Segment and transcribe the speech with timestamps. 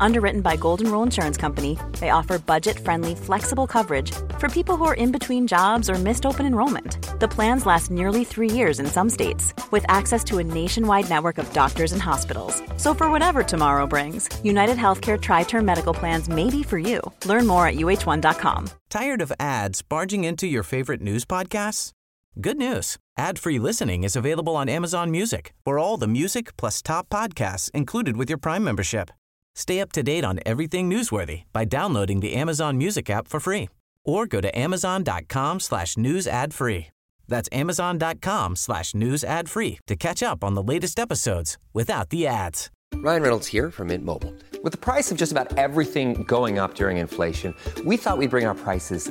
[0.00, 4.84] Underwritten by Golden Rule Insurance Company, they offer budget friendly, flexible coverage for people who
[4.84, 6.98] are in between jobs or missed open enrollment.
[7.20, 11.38] The plans last nearly three years in some states, with access to a nationwide network
[11.38, 12.62] of doctors and hospitals.
[12.76, 17.00] So, for whatever tomorrow brings, United Healthcare Tri Term Medical Plans may be for you.
[17.24, 18.68] Learn more at uh1.com.
[18.90, 21.92] Tired of ads barging into your favorite news podcasts?
[22.38, 22.98] Good news.
[23.16, 28.18] Ad-free listening is available on Amazon Music for all the music plus top podcasts included
[28.18, 29.10] with your Prime membership.
[29.56, 33.70] Stay up to date on everything newsworthy by downloading the Amazon Music app for free
[34.04, 36.88] or go to amazon.com slash news ad free.
[37.26, 42.26] That's amazon.com slash news ad free to catch up on the latest episodes without the
[42.26, 42.70] ads.
[42.96, 44.34] Ryan Reynolds here from Mint Mobile.
[44.62, 47.54] With the price of just about everything going up during inflation,
[47.84, 49.10] we thought we'd bring our prices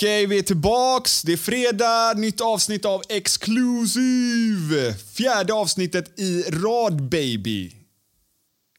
[0.00, 1.22] Okej, vi är tillbaks.
[1.22, 4.94] Det är fredag, nytt avsnitt av Exclusive.
[4.94, 7.72] Fjärde avsnittet i rad, baby.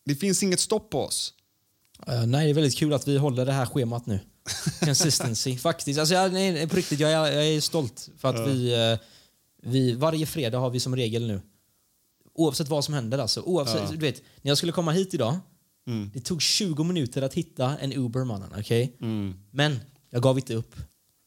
[0.06, 1.34] Det finns inget stopp på oss.
[2.10, 4.20] Uh, nej, det är väldigt kul att vi håller det här schemat nu.
[4.80, 6.00] Consistency, faktiskt.
[6.00, 9.00] Alltså, jag, nej, på riktigt, jag är, jag är stolt för att vi, uh,
[9.64, 9.94] vi...
[9.94, 11.42] Varje fredag har vi som regel nu.
[12.34, 13.42] Oavsett vad som händer alltså.
[13.42, 15.40] Oavsett, du vet, när jag skulle komma hit idag,
[16.14, 18.54] det tog 20 minuter att hitta en Uber, mannen.
[18.58, 18.96] okej?
[19.52, 19.80] Men
[20.10, 20.76] jag gav inte upp.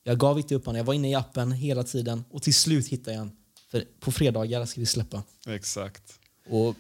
[0.07, 0.79] Jag gav inte upp, mannen.
[0.79, 3.33] Jag var inne i appen hela tiden och till slut hittade jag en.
[3.71, 5.23] För på fredagar ska vi släppa.
[5.47, 6.19] Exakt.
[6.49, 6.75] Och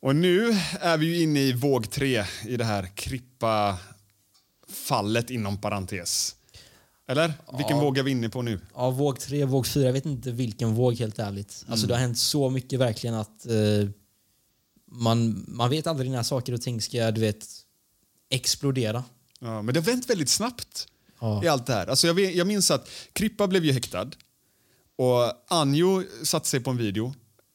[0.00, 6.36] Och nu är vi ju inne i våg tre i det här Krippa-fallet inom parentes.
[7.08, 7.32] Eller?
[7.56, 8.60] Vilken våg är vi inne på nu?
[8.74, 9.86] Ja, våg tre, våg fyra.
[9.86, 11.64] Jag vet inte vilken våg helt ärligt.
[11.68, 13.52] Alltså det har hänt så mycket verkligen att eh,
[14.90, 17.46] man, man vet aldrig när saker och ting ska, du vet,
[18.30, 19.04] explodera.
[19.40, 20.88] Ja, men det har vänt väldigt snabbt
[21.20, 21.44] Ja.
[21.44, 21.86] i allt det här.
[21.86, 24.10] Alltså jag, jag minns att Krippa blev ju häktad
[24.96, 27.14] och Anjo satte sig på en video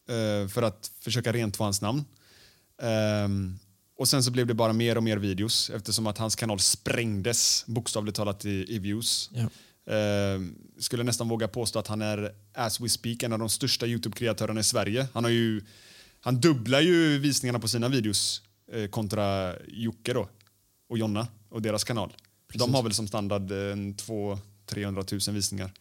[0.09, 2.05] eh, för att försöka rentvå hans namn.
[2.81, 3.59] Ehm,
[3.97, 7.63] och sen så blev det bara mer och mer videos eftersom att hans kanal sprängdes
[7.67, 9.29] bokstavligt talat i, i views.
[9.33, 9.49] Ja.
[9.93, 13.85] Ehm, skulle nästan våga påstå att han är, as we speak, en av de största
[13.85, 15.07] Youtube-kreatörerna i Sverige.
[15.13, 15.61] Han, har ju,
[16.19, 20.29] han dubblar ju visningarna på sina videos eh, kontra Jocke då,
[20.89, 22.13] och Jonna och deras kanal.
[22.53, 25.71] De har väl som standard eh, en 200-300 000 visningar.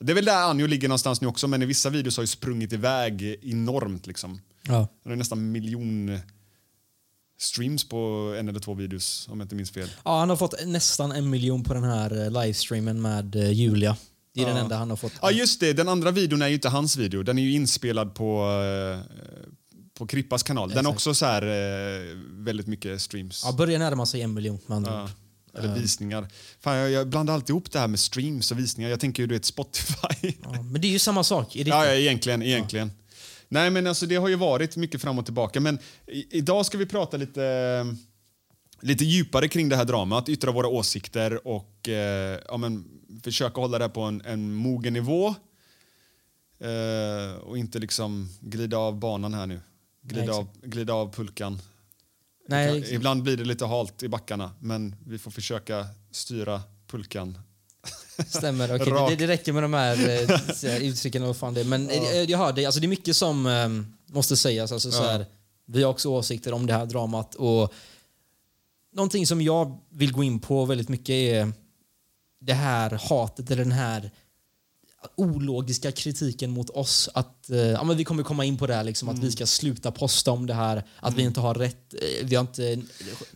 [0.00, 2.26] Det är väl där Anjo ligger någonstans nu också, men i vissa videos har ju
[2.26, 4.06] sprungit iväg enormt.
[4.06, 4.40] Liksom.
[4.62, 4.88] Ja.
[5.04, 6.18] Han har nästan miljon
[7.40, 7.96] streams på
[8.38, 9.90] en eller två videos, om jag inte minns fel.
[10.04, 13.96] ja, han har fått nästan en miljon på den här eh, livestreamen med eh, Julia.
[14.34, 15.12] Det är den enda han har fått.
[15.22, 15.72] Ja, just det.
[15.72, 17.22] Den andra videon är ju inte hans video.
[17.22, 19.00] Den är ju inspelad på, eh,
[19.94, 20.70] på Krippas kanal.
[20.70, 23.42] Den har också så här, eh, väldigt mycket streams.
[23.44, 25.08] Ja, börjar närma sig en miljon med andra Ja.
[25.58, 26.28] Eller visningar.
[26.60, 28.90] Fan, jag, jag blandar alltid ihop det här med streams och visningar.
[28.90, 30.32] Jag tänker ju du vet Spotify.
[30.42, 31.56] Ja, men det är ju samma sak.
[31.56, 32.42] i ditt- Ja, ja egentligen.
[32.42, 32.90] egentligen.
[33.48, 35.60] Nej, men alltså, det har ju varit mycket fram och tillbaka.
[35.60, 37.86] Men i, idag ska vi prata lite,
[38.80, 42.84] lite djupare kring det här dramat, yttra våra åsikter och eh, ja, men,
[43.24, 45.34] försöka hålla det här på en, en mogen nivå.
[46.60, 49.60] Eh, och inte liksom glida av banan här nu.
[50.02, 51.58] Glida, Nej, av, glida av pulkan.
[52.50, 57.38] Nej, Ibland- Ibland blir det lite halt i backarna, men vi får försöka styra pulkan.
[58.26, 58.68] Stämmer.
[58.78, 59.10] Rakt.
[59.10, 60.28] det, det räcker med de här eh,
[60.70, 61.22] här uttrycken.
[61.22, 61.64] och fan det.
[61.64, 62.66] Men eh, jag hör dig.
[62.66, 63.68] Alltså, det är mycket som eh,
[64.14, 64.72] måste sägas.
[64.72, 65.26] Alltså, så här,
[65.66, 67.34] vi har också åsikter om det här dramat.
[67.34, 67.72] Och
[68.92, 71.52] någonting som jag vill gå in på väldigt mycket är
[72.40, 74.10] det här hatet eller den här
[75.16, 77.08] ologiska kritiken mot oss.
[77.14, 79.18] Att, eh, ja, men vi kommer komma in på det här, liksom, Mm.
[79.20, 80.82] att vi ska sluta posta om det här.
[81.00, 81.94] Att vi inte har rätt.
[81.94, 82.76] eh, Vi har inte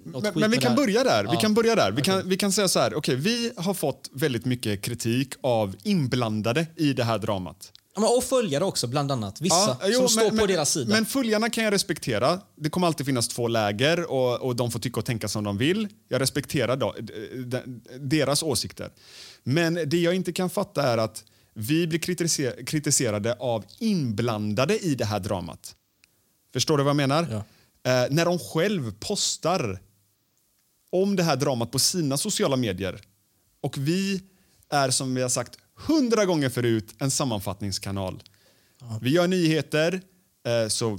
[0.05, 1.23] något Men, men vi kan börja där.
[1.25, 1.41] Vi Ja.
[1.41, 1.91] kan börja där.
[1.93, 5.77] Vi, kan, vi kan säga så här, okej, vi har fått väldigt mycket kritik av
[5.83, 7.73] inblandade i det här dramat.
[7.97, 9.41] Ja, och följare också, bland annat.
[9.41, 10.95] Vissa Ja, jo, som står men- på men- deras sida.
[10.95, 12.41] Men följarna kan jag respektera.
[12.57, 15.59] Det kommer alltid finnas två läger och, och de får tycka och tänka som de
[15.59, 15.89] vill.
[16.09, 16.95] Jag respekterar då,
[18.01, 18.91] deras åsikter.
[19.45, 24.95] Men det jag inte kan fatta är att vi blir kritiser- kritiserade av inblandade i
[24.95, 25.77] det här dramat.
[26.53, 27.27] Förstår du vad jag menar?
[27.31, 27.45] Ja.
[27.91, 29.81] Eh, när de själv postar
[30.91, 33.01] om det här dramat på sina sociala medier.
[33.61, 34.23] Och vi
[34.71, 38.23] är som vi har sagt hundra gånger förut en sammanfattningskanal.
[39.01, 40.01] Vi gör nyheter,
[40.47, 40.99] eh, så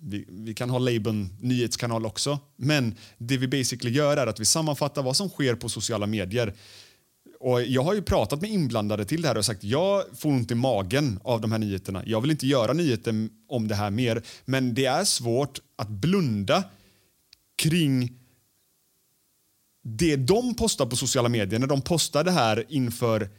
[0.00, 2.38] vi, vi kan ha labeln nyhetskanal också.
[2.56, 6.54] Men det vi basically gör är att vi sammanfattar vad som sker på sociala medier.
[7.42, 10.50] Och jag har ju pratat med inblandade till det här och sagt jag får ont
[10.50, 12.02] i magen av de här nyheterna.
[12.06, 14.22] Jag vill inte göra nyheter om det här mer.
[14.44, 16.64] Men det är svårt att blunda
[17.56, 18.12] kring
[19.84, 23.30] det de postar på sociala medier, när de postar det här inför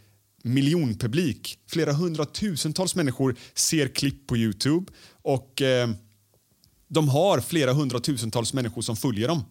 [0.43, 1.59] miljonpublik.
[1.67, 4.91] Flera hundratusentals människor ser klipp på Youtube
[5.21, 5.89] och eh,
[6.87, 9.43] de har flera hundratusentals människor som följer dem.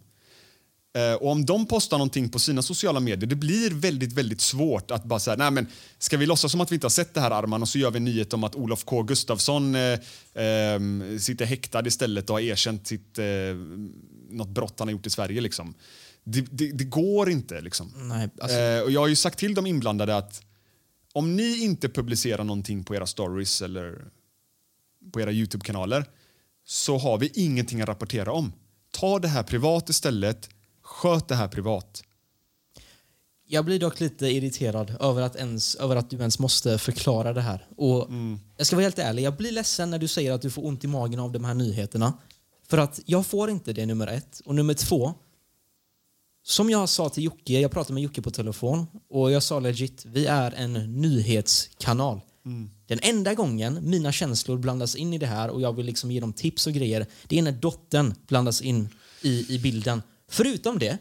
[0.94, 4.90] Eh, och om de postar någonting på sina sociala medier, det blir väldigt, väldigt svårt
[4.90, 5.66] att bara säga, nej men
[5.98, 7.90] ska vi låtsas som att vi inte har sett det här Arman och så gör
[7.90, 9.82] vi en nyhet om att Olof K Gustafsson eh,
[10.44, 10.80] eh,
[11.20, 13.24] sitter häktad istället och har erkänt sitt, eh,
[14.30, 15.74] något brott han har gjort i Sverige liksom.
[16.24, 17.92] Det, det, det går inte liksom.
[17.96, 20.42] Nej, alltså, Eh, och jag har ju sagt till de inblandade att
[21.12, 24.04] om ni inte publicerar någonting på era stories eller
[25.12, 26.04] på era Youtube-kanaler
[26.66, 28.52] så har vi ingenting att rapportera om.
[28.90, 30.48] Ta det här privat istället.
[30.92, 32.02] Sköt det här privat.
[33.46, 37.40] Jag blir dock lite irriterad över att, ens, över att du ens måste förklara det
[37.40, 37.66] här.
[37.76, 38.08] Och
[38.56, 40.84] Jag ska vara helt ärlig, jag blir ledsen när du säger att du får ont
[40.84, 42.12] i magen av de här nyheterna.
[42.68, 44.40] För att jag får inte det, nummer ett.
[44.44, 45.14] Och nummer två,
[46.42, 50.04] som jag sa till Jocke, jag pratade med Jocke på telefon och jag sa legit,
[50.06, 52.20] vi är en nyhetskanal.
[52.86, 56.20] Den enda gången mina känslor blandas in i det här och jag vill liksom ge
[56.20, 58.88] dem tips och grejer, det är när dottern blandas in
[59.22, 60.02] i, i bilden.
[60.32, 60.98] Förutom det,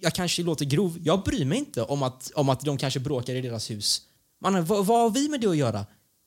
[0.00, 3.34] jag kanske låter grov, jag bryr mig inte om att, om att de kanske bråkar
[3.34, 4.02] i deras hus.
[4.40, 5.86] Man, vad, vad har vi med det att göra?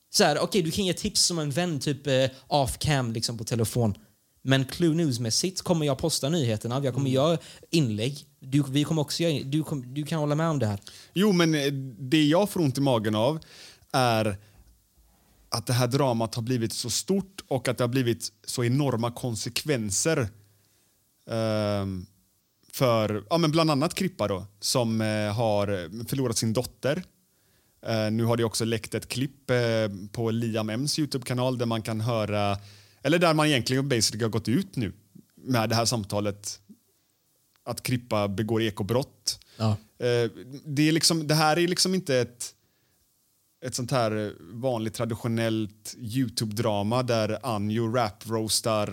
[0.10, 3.38] Så här, okej, du kan ge tips som en vän, typ eh, off cam liksom
[3.38, 3.98] på telefon.
[4.42, 7.38] Men Clue News-mässigt kommer jag posta nyheterna, jag kommer göra
[7.70, 8.26] inlägg.
[8.40, 10.80] Du, vi kommer också göra, du, kom, du kan hålla med om det här.
[11.14, 13.40] Jo, men eh, det jag får ont i magen av
[13.92, 14.38] är
[15.50, 19.12] att det här dramat har blivit så stort och att det har blivit så enorma
[19.12, 20.30] konsekvenser
[22.72, 25.68] för ja, men bland annat Krippa då, som eh, har
[26.06, 27.04] förlorat sin dotter.
[27.86, 29.58] Eh, nu har det också läckt ett klipp eh,
[30.12, 32.58] på Liam M's Youtube-kanal där man kan höra,
[33.02, 34.94] eller där man egentligen basically har gått ut nu
[35.36, 36.60] med det här samtalet
[37.64, 39.40] att Krippa begår ekobrott.
[39.58, 39.78] Ja.
[40.66, 42.56] Det, är liksom, det här är liksom inte ett,
[43.66, 48.90] ett sånt här vanligt traditionellt Youtube-drama där Anjo rap-roastar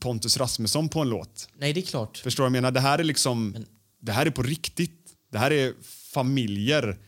[0.00, 1.48] Pontus Rasmusson på en låt.
[1.58, 2.18] Nej, det är klart.
[2.18, 2.70] Förstår du vad jag menar?
[2.70, 3.56] Det här är liksom,
[4.02, 4.96] det här är på riktigt.
[5.32, 5.74] Det här är
[6.14, 6.98] familjer,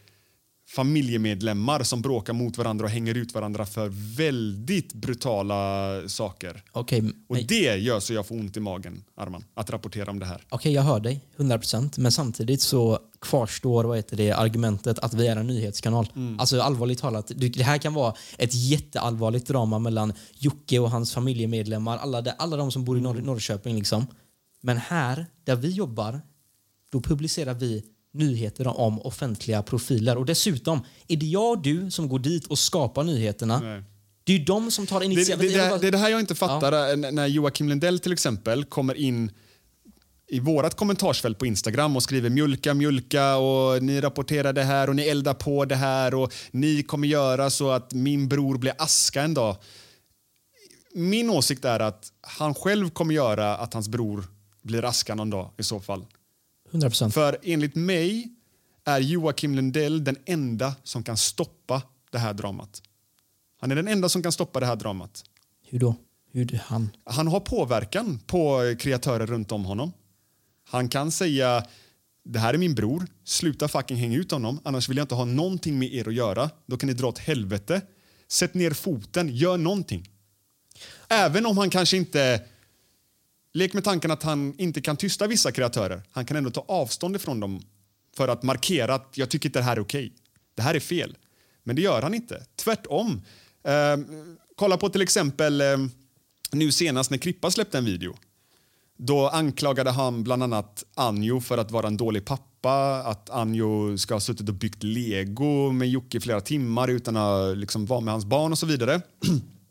[0.74, 6.62] familjemedlemmar som bråkar mot varandra och hänger ut varandra för väldigt brutala saker.
[6.72, 7.44] Och nej.
[7.48, 10.44] det gör så jag får ont i magen, Arman, att rapportera om det här.
[10.48, 11.20] Okej, jag hör dig.
[11.36, 12.00] 100%.
[12.00, 16.06] Men samtidigt så kvarstår vad heter det, argumentet att vi är en nyhetskanal.
[16.38, 21.12] Alltså allvarligt talat, det det här kan vara ett jätteallvarligt drama mellan Jocke och hans
[21.12, 23.76] familjemedlemmar, alla, de, alla de som bor i Norr, Norrköping.
[23.76, 24.06] Liksom.
[24.60, 26.20] Men här, där vi jobbar,
[26.90, 30.16] då publicerar vi nyheter om offentliga profiler.
[30.16, 33.82] Och dessutom, är det jag och du som går dit och skapar nyheterna, Nej.
[34.24, 35.52] det är ju de som tar Det, initiativ.
[35.52, 36.90] det, det, det är det här jag inte fattar.
[37.04, 39.30] eh, När Joakim Lundell till exempel kommer in
[40.28, 44.96] i vårt kommentarsfält på Instagram och skriver mjölka, mjölka och ni rapporterar det här och
[44.96, 49.22] ni eldar på det här och ni kommer göra så att min bror blir aska
[49.22, 49.56] en dag.
[50.94, 54.24] Min åsikt är att han själv kommer göra att hans bror
[54.62, 56.04] blir aska någon dag i så fall.
[56.72, 57.10] 100%.
[57.10, 58.28] För enligt mig
[58.84, 62.82] är Joakim Lundell den enda som kan stoppa det här dramat.
[63.60, 65.24] Han är den enda som kan stoppa det här dramat.
[65.66, 65.94] Hur då?
[66.32, 66.90] Hur han?
[67.04, 69.92] Han har påverkan på kreatörer runt om honom.
[70.68, 71.66] Han kan säga
[72.24, 75.24] det här är min bror, sluta fucking hänga ut honom annars vill jag inte ha
[75.24, 76.50] någonting med er att göra.
[76.66, 77.80] Då kan ni dra åt helvete.
[78.28, 80.10] Sätt ner foten, gör någonting.
[81.08, 82.42] Även om han kanske inte...
[83.54, 86.02] Lek med tanken att han inte kan tysta vissa kreatörer.
[86.10, 87.62] Han kan ändå ta avstånd ifrån dem
[88.16, 90.12] för att markera att jag tycker inte det här är okej.
[90.54, 91.16] Det här är fel.
[91.62, 92.46] Men det gör han inte.
[92.56, 93.22] Tvärtom.
[93.64, 93.96] Eh,
[94.56, 95.76] kolla på till exempel eh,
[96.52, 98.16] nu senast när Krippa släppte en video.
[98.96, 104.14] Då anklagade han bland annat Anjo för att vara en dålig pappa, att Anjo ska
[104.14, 108.12] ha suttit och byggt lego med Jocke i flera timmar utan att liksom vara med
[108.12, 109.00] hans barn och så vidare.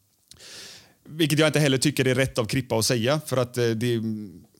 [1.11, 4.01] Vilket jag inte heller tycker är rätt av Krippa att säga för att eh, det,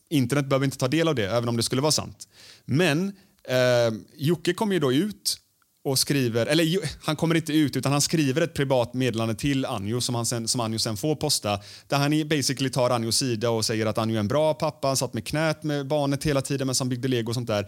[0.10, 2.28] internet behöver inte ta del av det även om det skulle vara sant.
[2.66, 3.08] Men
[3.48, 5.38] eh, Jocke kommer ju då ut
[5.84, 6.66] och skriver, eller
[7.06, 10.48] han kommer inte ut utan han skriver ett privat meddelande till Anjo som, han sen,
[10.48, 14.16] som Anjo sen får posta där han basically tar Anjos sida och säger att Anjo
[14.16, 17.08] är en bra pappa, han satt med knät med barnet hela tiden medan han byggde
[17.08, 17.66] lego och sånt där.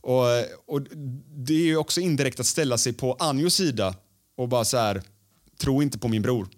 [0.00, 0.24] Och,
[0.66, 0.82] och
[1.46, 3.94] det är ju också indirekt att ställa sig på Anjos sida
[4.36, 5.02] och bara så här,
[5.60, 6.48] tro inte på min bror.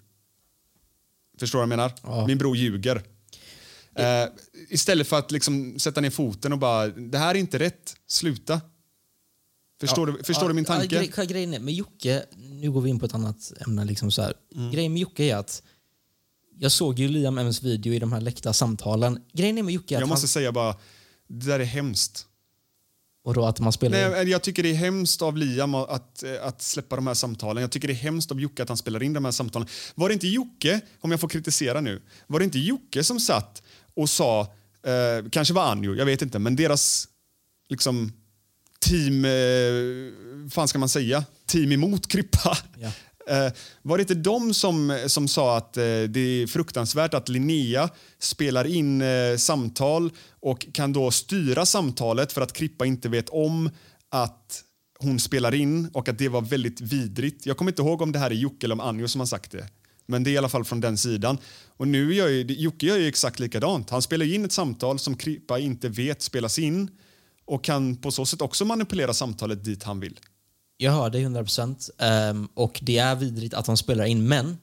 [1.41, 2.27] Förstår du vad jag menar?
[2.27, 3.03] Min bror ljuger.
[3.95, 4.29] Eh,
[4.69, 8.61] istället för att liksom sätta ner foten och bara, det här är inte rätt, sluta.
[9.81, 10.95] Förstår, du, förstår du min tanke?
[10.95, 13.85] Ja, grej, grejen är, med Jocke, nu går vi in på ett annat ämne.
[13.85, 14.35] Liksom så här.
[14.55, 14.71] Mm.
[14.71, 15.63] Grejen med Jocke är att
[16.59, 19.23] jag såg ju Liam M's video i de här läckta samtalen.
[19.33, 20.77] Grejen är med Jocke att Jag måste han, säga bara,
[21.29, 22.27] det där är hemskt.
[23.27, 26.31] Och då att man spelar Nej, jag tycker det är hemskt av Liam att, eh,
[26.43, 27.61] att släppa de här samtalen.
[27.61, 29.69] Jag tycker det är hemskt av Jocke att han spelar in de här samtalen.
[29.95, 33.63] Var det inte Jocke, om jag får kritisera nu, var det inte Jocke som satt
[33.95, 34.41] och sa,
[34.87, 37.09] eh, kanske var Anjo, jag vet inte, men deras
[37.69, 38.13] liksom
[38.81, 42.59] team, eh, fan ska man säga, team emot Krippa.
[42.79, 42.91] Ja.
[43.29, 43.53] Eh,
[43.83, 48.67] var det inte de som, som sa att eh, det är fruktansvärt att Linnea spelar
[48.67, 53.71] in eh, samtal och kan då styra samtalet för att Krippa inte vet om
[54.11, 54.63] att
[54.99, 57.47] hon spelar in och att det var väldigt vidrigt.
[57.47, 59.53] Jag kommer inte ihåg om det här är Jocke eller om Anjo som har sagt
[59.53, 59.69] det.
[60.07, 61.39] Men det är i alla fall från den sidan.
[61.67, 63.91] Och nu gör ju, Jocke gör ju exakt likadant.
[63.91, 66.91] Han spelar in ett samtal som Krippa inte vet spelas in
[67.45, 70.21] och kan på så sätt också manipulera samtalet dit han vill.
[70.77, 71.91] Jag hör dig 100 procent.
[72.31, 74.29] Um, och det är vidrigt att de spelar in.
[74.29, 74.59] Men,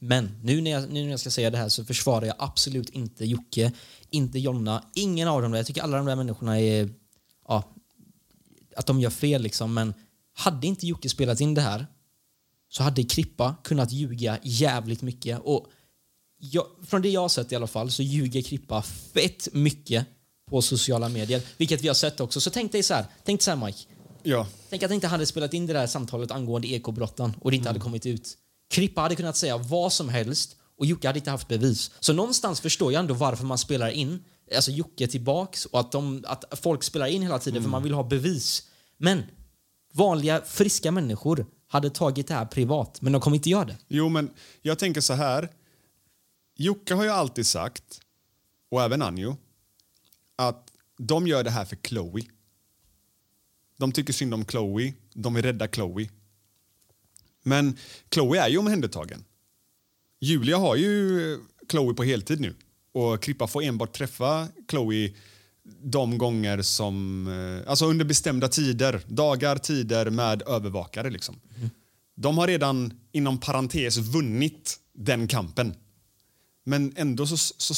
[0.00, 2.90] men nu, när jag, nu när jag ska säga det här så försvarar jag absolut
[2.90, 3.72] inte Jocke,
[4.10, 5.50] inte Jonna, ingen av dem.
[5.50, 5.58] där.
[5.58, 6.88] Jag tycker alla de där människorna är...
[7.48, 7.74] Ja,
[8.76, 9.74] att de gör fel liksom.
[9.74, 9.94] Men
[10.32, 11.86] hade inte Jocke spelat in det här
[12.68, 15.40] så hade Krippa kunnat ljuga jävligt mycket.
[15.44, 15.66] Och
[16.38, 20.06] jag, från det jag har sett i alla fall så ljuger Krippa fett mycket
[20.50, 21.42] på sociala medier.
[21.56, 22.40] Vilket vi har sett också.
[22.40, 23.89] Så tänk dig så här, tänk så här Mike.
[24.22, 24.46] Ja.
[24.70, 27.80] Tänk att inte hade spelat in det där samtalet angående ekobrotten och det inte hade
[27.80, 28.36] kommit ut.
[28.70, 31.90] Krippa hade kunnat säga vad som helst och Jocke hade inte haft bevis.
[32.00, 34.24] Så någonstans förstår jag ändå varför man spelar in
[34.54, 37.94] alltså Jocke tillbaks och att, de, att folk spelar in hela tiden för man vill
[37.94, 38.68] ha bevis.
[38.96, 39.22] Men
[39.92, 43.76] vanliga friska människor hade tagit det här privat, men de kommer inte göra det.
[43.88, 44.30] Jo, men
[44.62, 45.50] jag tänker så här.
[46.56, 48.00] Jocke har ju alltid sagt,
[48.70, 49.36] och även Anjo,
[50.36, 52.22] att de gör det här för Chloe.
[53.80, 56.08] De tycker synd om Chloe, de vill rädda Chloe.
[57.42, 57.76] Men
[58.14, 59.24] Chloe är ju omhändertagen.
[60.20, 61.38] Julia har ju
[61.70, 62.54] Chloe på heltid nu
[62.92, 65.12] och Krippa får enbart träffa Chloe
[65.82, 67.26] de gånger som...
[67.28, 69.00] Eh, alltså under bestämda tider.
[69.06, 71.10] Dagar, tider med övervakare.
[71.10, 71.40] Liksom.
[72.14, 75.74] De har redan inom parentes vunnit den kampen.
[76.64, 77.74] Men ändå så, så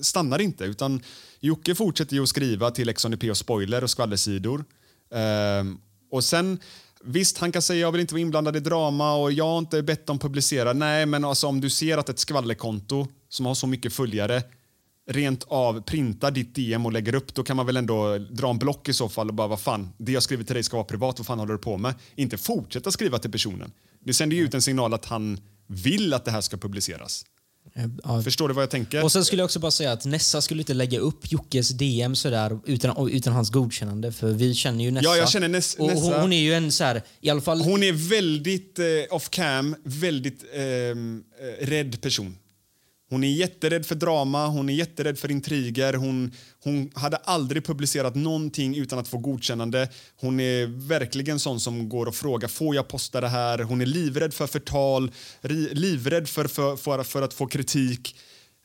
[0.00, 0.64] stannar det inte.
[0.64, 1.02] Utan
[1.40, 4.64] Jocke fortsätter ju att skriva till XNP och spoiler och skvallersidor.
[5.14, 5.80] Um,
[6.10, 6.58] och sen,
[7.04, 9.82] visst, han kan säga jag vill inte vara inblandad i drama och jag har inte
[9.82, 10.72] bett dem publicera.
[10.72, 14.42] Nej, men alltså, om du ser att ett skvallerkonto som har så mycket följare
[15.10, 18.58] rent av printar ditt DM och lägger upp, då kan man väl ändå dra en
[18.58, 20.86] block i så fall och bara vad fan, det jag skriver till dig ska vara
[20.86, 21.94] privat, vad fan håller du på med?
[22.14, 23.72] Inte fortsätta skriva till personen.
[24.00, 27.24] Det sänder ju ut en signal att han vill att det här ska publiceras.
[28.04, 28.22] Ja.
[28.22, 29.04] Förstår du vad jag tänker?
[29.04, 32.16] Och sen skulle jag också bara säga att Nessa skulle inte lägga upp Jockes DM
[32.16, 35.04] sådär utan, utan hans godkännande för vi känner ju Nessa.
[35.04, 36.20] Ja, jag känner Ness- och Nessa.
[36.20, 37.60] hon är ju en så här, i alla fall...
[37.60, 41.22] Hon är väldigt eh, off cam, väldigt ehm,
[41.60, 42.36] eh, rädd person.
[43.14, 45.94] Hon är jätterädd för drama, hon är jätterädd för intriger.
[45.94, 46.32] Hon,
[46.64, 49.88] hon hade aldrig publicerat någonting utan att få godkännande.
[50.16, 53.58] Hon är verkligen sån som går och frågar får jag posta det här.
[53.58, 55.12] Hon är livrädd för förtal,
[55.72, 58.16] livrädd för, för, för, för att få kritik.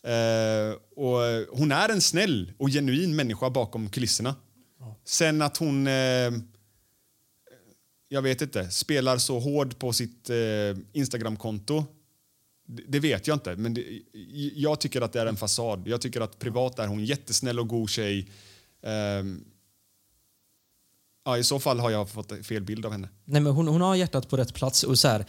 [0.04, 1.20] Eh, och
[1.58, 4.36] hon är en snäll och genuin människa bakom kulisserna.
[5.06, 5.88] Sen att hon...
[5.88, 6.32] Eh,
[8.08, 10.38] jag vet inte, spelar så hård på sitt eh,
[10.94, 11.86] Instagramkonto.
[12.72, 14.02] Det, vet jag inte, men det,
[14.56, 15.88] jag tycker att det är en fasad.
[15.88, 18.30] Jag tycker att privat är hon jättesnäll och god tjej.
[18.82, 19.44] Um,
[21.26, 23.10] ja, I så fall har jag fått fel bild av henne.
[23.26, 24.84] Nej, men hon, hon har hjärtat på rätt plats.
[24.84, 25.26] Och så här,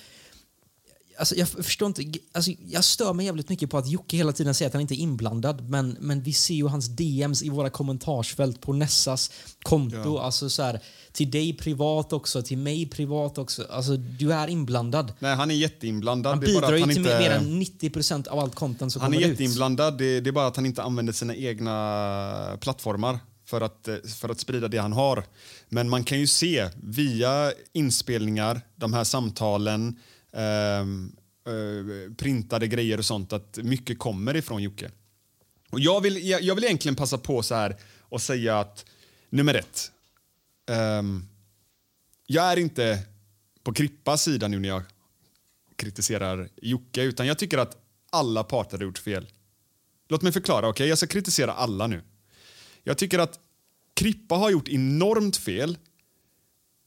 [1.21, 4.55] alltså jag förstår inte, alltså jag stör mig jävligt mycket på att Jocke hela tiden
[4.55, 5.69] säger att han inte är inblandad.
[5.69, 9.31] Men, men vi ser ju hans DMs i våra kommentarsfält på Nessas
[9.63, 10.19] konto.
[10.19, 10.81] Alltså så här,
[11.13, 13.67] till dig privat också, till mig privat också.
[13.71, 15.13] Alltså du är inblandad.
[15.19, 16.35] Nej, han är jätteinblandad.
[16.35, 17.19] Han är bidrar ju han till inte...
[17.19, 19.41] mer än 90% av allt content som Han är kommer ut.
[19.41, 19.99] jätteinblandad.
[19.99, 24.29] Det, det är bara att han inte använder sina egna plattformar för att, eh, för
[24.29, 25.25] att sprida det han har.
[25.69, 29.97] Men man kan ju se via inspelningar, de här samtalen,
[30.33, 34.91] Ehm, eh, printade grejer och sånt att mycket kommer ifrån Jocke.
[35.71, 38.85] Och jag, vill, jag, jag vill egentligen passa på så här och säga att
[39.31, 39.93] nummer ett.
[40.71, 41.03] Eh,
[42.27, 43.07] jag är inte
[43.63, 44.83] på Krippas sida nu när jag
[45.77, 47.77] kritiserar Jocke, utan jag tycker att
[48.11, 49.27] alla parter har gjort fel.
[50.09, 50.89] Låt mig förklara, okej?
[50.89, 52.03] Jag ska kritisera alla nu.
[52.83, 53.41] Jag tycker att
[53.95, 55.79] Krippa har gjort enormt fel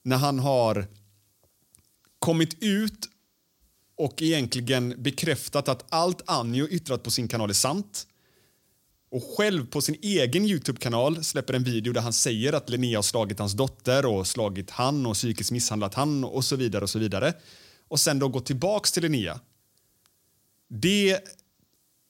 [0.04, 0.88] när han har
[2.20, 3.10] kommit ut
[3.98, 8.08] och egentligen bekräftat att allt Anjo yttrat på sin kanal är sant
[9.14, 13.04] och själv på sin egen Youtube-kanal släpper en video där han säger att Linnea har
[13.04, 17.00] slagit hans dotter och slagit han och psykiskt misshandlat han och så vidare och så
[17.00, 17.34] vidare.
[17.88, 19.40] Och sen då gå tillbaks till Linnea.
[20.70, 21.20] Det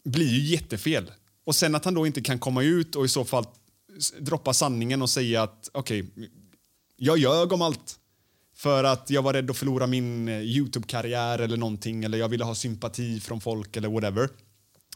[0.05, 1.11] blir ju jättefel.
[1.43, 3.45] Och sen att han då inte kan komma ut och i så fall
[4.19, 6.05] droppa sanningen och säga att okej,
[6.95, 7.99] jag ljög om allt.
[8.63, 12.43] För att jag var rädd att förlora min eh, Youtube-karriär eller någonting eller jag ville
[12.43, 14.29] ha sympati från folk eller whatever.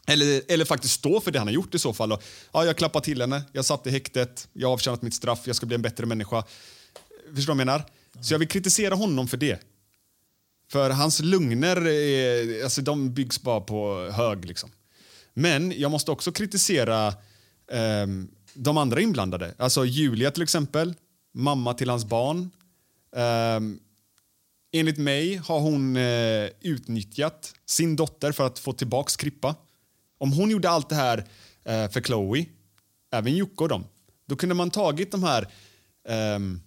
[0.06, 2.12] Eller, eller faktiskt stå för det han har gjort i så fall.
[2.12, 2.22] Och,
[2.52, 5.56] ja, jag klappade till henne, jag satt i häktet, jag har avtjänat mitt straff, jag
[5.56, 6.44] ska bli en bättre människa.
[7.34, 7.84] Förstår du vad jag menar?
[8.20, 9.60] Så jag vill kritisera honom för det.
[10.72, 14.44] För hans lugner, är, alltså, de byggs bara på hög.
[14.44, 14.70] Liksom.
[15.34, 17.14] Men jag måste också kritisera
[17.72, 19.54] ehm, de andra inblandade.
[19.58, 20.94] Alltså Julia till exempel,
[21.34, 22.50] mamma till hans barn.
[23.10, 23.80] Um,
[24.72, 29.54] enligt mig har hon eh, utnyttjat sin dotter för att få tillbaka Krippa.
[30.18, 31.18] Om hon gjorde allt det här
[31.64, 32.46] eh, för Chloe,
[33.12, 33.84] även Jocke och dem,
[34.26, 35.48] då kunde man tagit de här
[36.08, 36.60] ehm,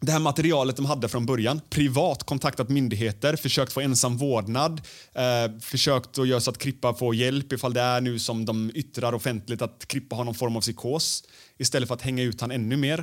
[0.00, 4.80] det här materialet de hade från början, privat kontaktat myndigheter, försökt få ensam vårdnad,
[5.12, 8.70] eh, försökt att göra så att Krippa får hjälp ifall det är nu som de
[8.74, 11.24] yttrar offentligt att Krippa har någon form av psykos
[11.58, 12.98] istället för att hänga ut han ännu mer.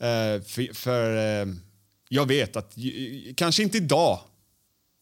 [0.00, 1.60] Eh, för för ehm,
[2.14, 2.76] jag vet att,
[3.36, 4.20] kanske inte idag,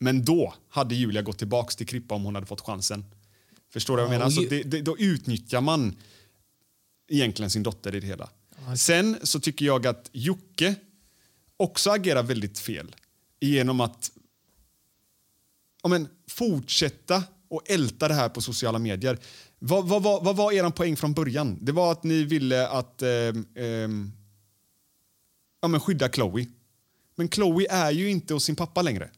[0.00, 3.04] men då hade Julia gått tillbaks till Krippa om hon hade fått chansen.
[3.72, 4.26] Förstår du vad jag Ja, menar?
[4.26, 5.96] och Så ju- det, det, då utnyttjar man
[7.08, 8.30] egentligen sin dotter i det hela.
[8.76, 10.74] Sen så tycker jag att Jocke
[11.56, 12.96] också agerar väldigt fel
[13.40, 14.10] genom att
[15.82, 19.18] ja, men, fortsätta och älta det här på sociala medier.
[19.58, 21.58] Vad, vad, vad, vad var er poäng från början?
[21.60, 24.12] Det var att ni ville att ehm, ehm,
[25.60, 26.46] ja, men skydda Chloe.
[27.20, 29.10] Men Chloe är ju inte hos sin pappa längre.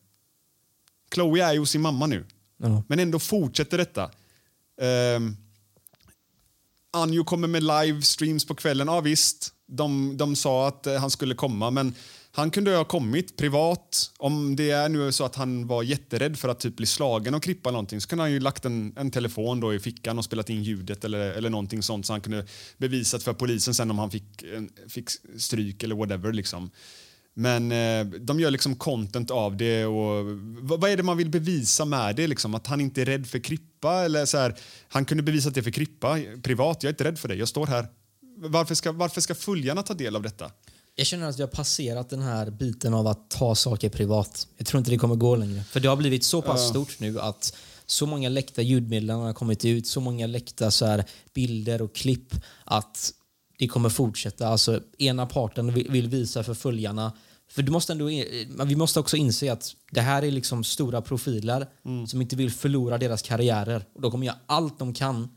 [1.15, 2.25] Chloe är ju hos sin mamma nu.
[2.57, 2.83] Ja.
[2.89, 4.11] Men ändå fortsätter detta.
[5.17, 5.37] Um,
[6.91, 8.87] Anjo kommer med livestreams på kvällen.
[8.89, 11.95] Ja, visst, de, de sa att eh, han skulle komma, men
[12.33, 14.13] han kunde ha kommit privat.
[14.19, 17.43] Om det är nu så att han var jätterädd för att typ bli slagen och
[17.43, 20.51] krippa någonting så kunde han ju lagt en, en telefon då i fickan och spelat
[20.51, 22.47] in ljudet eller, eller någonting sånt så han kunde
[22.79, 24.45] bevisat för polisen sen om han fick,
[24.89, 26.33] fick stryk eller whatever.
[26.33, 26.71] Liksom.
[27.35, 29.85] Men eh, de gör liksom content av det.
[29.87, 30.25] och
[30.61, 32.27] vad, vad är det man vill bevisa med det?
[32.27, 32.55] Liksom?
[32.55, 33.93] Att han inte är rädd för Krippa?
[33.93, 34.55] Eller så här,
[34.89, 36.83] han kunde bevisa det för Krippa privat.
[36.83, 37.35] Jag är inte rädd för det.
[37.35, 37.87] Jag står här.
[38.37, 40.51] Varför ska, varför ska följarna ta del av detta?
[40.95, 44.49] Jag känner att vi har passerat den här biten av att ta saker privat.
[44.57, 45.65] Jag tror inte det kommer gå längre.
[45.65, 49.65] För det har blivit så pass stort nu att så många läckta ljudmeddelanden har kommit
[49.65, 53.13] ut, så många läckta så här bilder och klipp att
[53.63, 54.49] det kommer fortsätta.
[54.49, 57.13] Alltså ena parten vill, visa för följarna
[57.51, 58.05] för du måste ändå,
[58.65, 61.67] vi måste också inse att det här är liksom stora profiler
[62.09, 63.85] som inte vill förlora deras karriärer.
[63.95, 65.29] Och de kommer göra allt de kan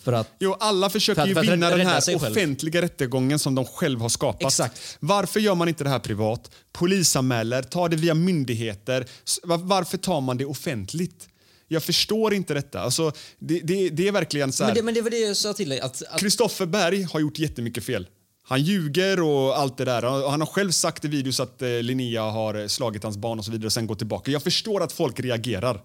[0.00, 2.32] för att Jo, alla försöker För att- för att vinna den här sig själv.
[2.32, 4.42] offentliga rättegången som de själva har skapat.
[4.42, 4.96] Exakt.
[5.00, 6.50] Varför gör man inte det här privat?
[6.72, 9.06] Polisanmäler, tar det via myndigheter.
[9.44, 11.28] Varför tar man det offentligt?
[11.72, 12.80] Jag förstår inte detta.
[12.80, 14.70] Alltså, det, det, det är verkligen så här...
[14.70, 15.80] Men det, men det var det jag sa till dig.
[15.80, 18.08] Att, att, Kristoffer Berg har gjort jättemycket fel.
[18.42, 20.28] Han ljuger och allt det där.
[20.30, 23.44] Han har själv sagt i videos att eh, Linnea har eh, slagit hans barn och
[23.44, 24.30] så vidare och sen gått tillbaka.
[24.30, 25.82] Jag förstår att folk reagerar.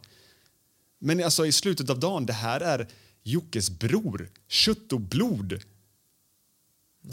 [1.00, 2.88] Men alltså i slutet av dagen, det här är
[3.24, 4.30] Jockes bror.
[4.48, 5.60] Kött och blod.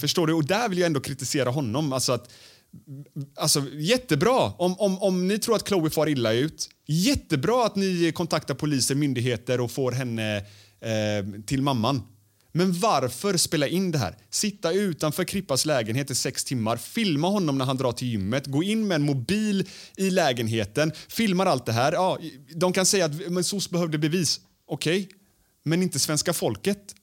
[0.01, 0.33] Förstår du?
[0.33, 1.93] Och där vill jag ändå kritisera honom.
[1.93, 2.31] Alltså att,
[3.37, 6.69] alltså, jättebra om, om, om ni tror att Chloe far illa ut.
[6.87, 10.37] Jättebra att ni kontaktar poliser, myndigheter och får henne
[10.81, 12.03] eh, till mamman.
[12.57, 14.17] Men varför spela in det här?
[14.31, 18.63] Sitta utanför Krippas lägenhet i sex timmar, filma honom när han drar till gymmet, gå
[18.63, 21.93] in med en mobil i lägenheten, filmar allt det här.
[21.93, 22.19] Ja,
[22.55, 24.41] de kan säga att men SOS behövde bevis.
[24.67, 25.09] Okej,
[25.63, 26.95] men inte svenska folket.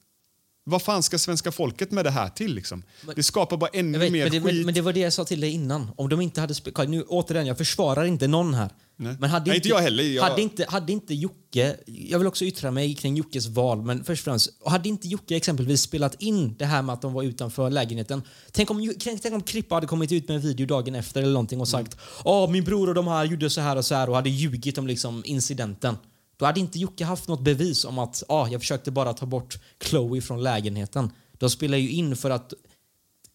[0.63, 2.55] Vad fan ska svenska folket med det här till?
[2.55, 2.83] Liksom?
[3.15, 4.55] Det skapar bara ännu vet, mer men, det, skit.
[4.55, 5.91] men, men det var det jag sa till dig innan.
[5.97, 6.53] Om de inte hade
[6.87, 8.69] nu, återigen, jag försvarar inte någon här.
[8.97, 9.15] Nej.
[9.19, 10.03] Men hade Nej, inte jag heller.
[10.03, 14.03] Jag- Hade, inte, hade inte Jocke, jag vill också yttra mig kring Jockes val, men
[14.03, 17.23] först och främst, hade inte Jocke exempelvis spelat in det här med att de var
[17.23, 18.21] utanför lägenheten.
[18.51, 21.59] Tänk om, tänk om Krippa hade kommit ut med en video dagen efter eller någonting
[21.61, 24.15] och sagt Åh, min bror och de här gjorde så här och så här och
[24.15, 25.95] hade ljugit om liksom incidenten.
[26.41, 29.59] Då hade inte Jocke haft något bevis om att ah, jag försökte bara ta bort
[29.83, 31.11] Chloe från lägenheten.
[31.33, 32.53] De spelar ju in för att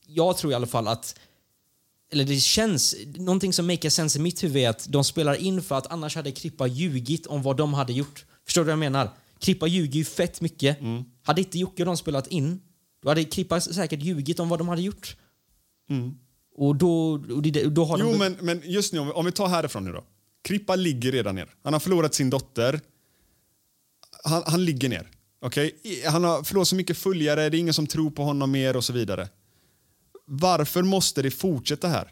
[0.07, 1.19] jag tror i alla fall att
[2.13, 5.63] eller det känns, någonting som makes sense i mitt huvud är att de spelar in
[5.63, 8.25] för att annars hade Krippa ljugit om vad de hade gjort.
[8.45, 9.11] Förstår du vad jag menar?
[9.39, 10.81] Krippa ljuger ju fett mycket.
[10.81, 11.05] Mm.
[11.23, 12.61] Hade inte Jocke och de spelat in,
[13.03, 15.17] då hade Krippa säkert ljugit om vad de hade gjort.
[16.57, 18.07] Och då, och det, då har Mm.
[18.07, 18.19] Jo, de...
[18.19, 20.05] men, men just nu, om vi, om vi tar härifrån nu då.
[20.43, 21.55] Krippa ligger redan ner.
[21.63, 22.81] Han har förlorat sin dotter.
[24.27, 25.11] Han, han ligger ner.
[25.41, 25.73] Okay?
[26.07, 28.85] Han har förlorat så mycket följare, det är ingen som tror på honom mer och
[28.85, 29.29] så vidare.
[30.25, 32.11] Varför måste det fortsätta här?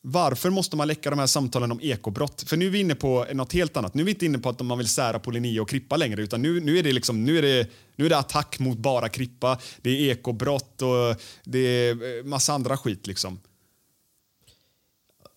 [0.00, 2.44] Varför måste man läcka de här samtalen om ekobrott?
[2.46, 3.94] För nu är vi inne på något helt annat.
[3.94, 6.22] Nu är vi inte inne på att man vill sära på Linnea och Krippa längre
[6.22, 9.08] utan nu, nu, är det liksom, nu, är det, nu är det attack mot bara
[9.08, 9.58] Krippa.
[9.82, 13.40] Det är ekobrott och det är massa andra skit liksom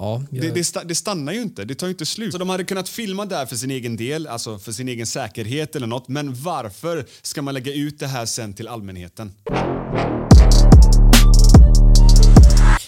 [0.01, 2.31] ja, jag, Det, det, sta- det stannar ju inte, det tar ju inte slut.
[2.31, 5.75] Så de hade kunnat filma där för sin egen del, alltså för sin egen säkerhet
[5.75, 6.07] eller något.
[6.07, 9.31] Men varför ska man lägga ut det här sen till allmänheten?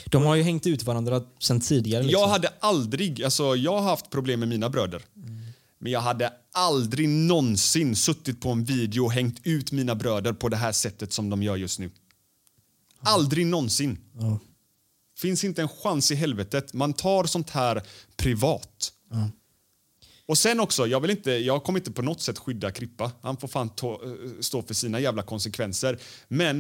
[0.06, 2.04] de har ju hängt ut varandra sen tidigare.
[2.04, 2.22] Liksom.
[2.22, 5.02] Jag hade aldrig, alltså jag har haft problem med mina bröder.
[5.80, 10.50] Men jag hade aldrig någonsin suttit på en video och hängt ut mina bröder på
[10.50, 11.92] det här sättet som de gör just nu.
[13.00, 13.98] Aldrig någonsin.
[15.24, 16.74] Finns inte en chans i helvetet.
[16.74, 17.82] Man tar sånt här
[18.18, 18.94] privat.
[20.26, 23.12] Och sen också, jag, vill inte, jag kommer inte på något sätt skydda Krippa.
[23.22, 26.00] Han får fan ta, eh, stå för sina jävla konsekvenser.
[26.28, 26.60] Men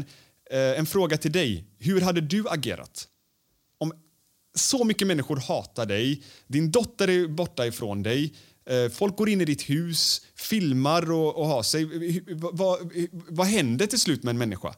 [0.51, 1.65] eh, en fråga till dig.
[1.79, 3.07] Hur hade du agerat?
[3.77, 3.93] Om
[4.55, 8.33] så mycket människor hatar dig, din dotter är borta ifrån dig,
[8.69, 11.85] eh, folk går in i ditt hus, filmar och, och har sig.
[12.35, 14.75] Vad, vad händer till slut med en människa?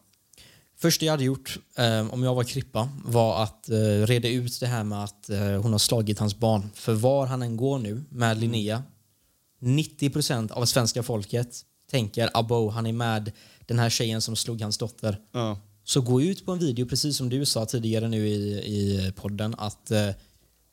[0.78, 4.68] Första jag hade gjort eh, om jag var Krippa var att eh, reda ut det
[4.68, 6.70] här med att eh, hon har slagit hans barn.
[6.76, 8.84] För var han än går nu med Linnea,
[9.62, 11.62] 90% av svenska folket
[11.92, 13.32] tänker abo, han är med
[13.66, 15.18] den här tjejen som slog hans dotter.
[15.32, 15.60] Ja.
[15.84, 18.34] Så gå ut på en video, precis som du sa tidigare nu i,
[18.66, 20.10] i podden, att eh,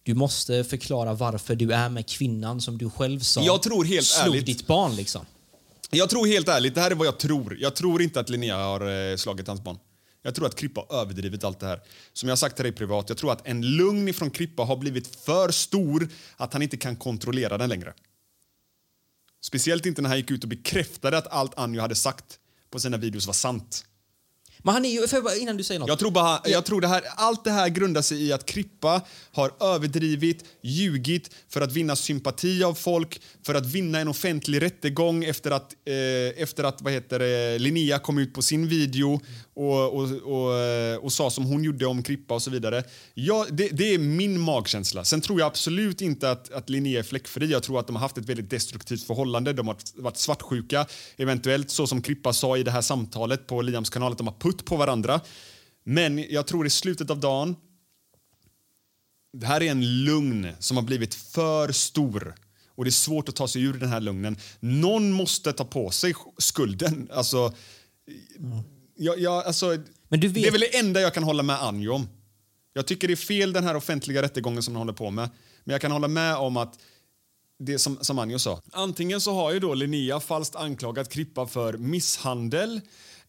[0.03, 4.07] du måste förklara varför du är med kvinnan som du själv sa Jag tror helt
[4.07, 4.97] slog ärligt- ditt barn.
[4.97, 5.27] liksom.
[5.91, 7.57] Jag tror helt ärligt, det här är vad jag tror.
[7.61, 9.79] Jag tror inte att Linnea har eh, slagit hans barn.
[10.23, 11.81] Jag tror att Krippa har överdrivit allt det här.
[12.13, 14.77] Som jag har sagt till dig privat, jag tror att en lugn ifrån Krippa har
[14.77, 17.95] blivit för stor att han inte kan kontrollera den längre.
[19.41, 22.39] Speciellt inte när han gick ut och bekräftade att allt Anjo hade sagt
[22.71, 23.85] på sina videos var sant.
[24.63, 25.89] Men han är ju, bara, innan du säger något.
[25.89, 29.03] Jag tror bara, jag tror det här, allt det här grundar sig i att Krippa
[29.33, 35.25] har överdrivit, ljugit för att vinna sympati av folk, för att vinna en offentlig rättegång
[35.25, 39.21] efter att, eh, efter att vad heter det, Linnea kom ut på sin video
[39.55, 42.85] och, och, och, eh, och sa som hon gjorde om Krippa och så vidare.
[43.15, 45.05] Ja, det, det är min magkänsla.
[45.05, 47.47] Sen tror jag absolut inte att, att Linnea är fläckfri.
[47.47, 49.53] Jag tror att de har haft ett väldigt destruktivt förhållande.
[49.53, 53.91] De har varit svartsjuka, eventuellt så som Krippa sa i det här samtalet på Liams
[53.91, 55.21] kanal, att de har putt på varandra.
[55.85, 57.57] Men jag tror i slutet av dagen
[59.33, 62.35] det här är en lugn som har blivit för stor.
[62.75, 64.37] Och det är svårt att ta sig ur den här lugnen.
[64.61, 67.09] Någon måste ta på sig skulden.
[67.13, 67.53] Alltså,
[68.97, 71.63] jag, jag, alltså, Men du vet- Det är väl det enda jag kan hålla med
[71.63, 72.09] Anjo om.
[72.73, 75.31] Jag tycker det är fel den här offentliga rättegången som de håller på med.
[75.65, 76.79] Men jag kan hålla med om att
[77.59, 78.61] det som, som Anjo sa.
[78.73, 82.81] Antingen så har ju då Linnea falskt anklagat Krippa för misshandel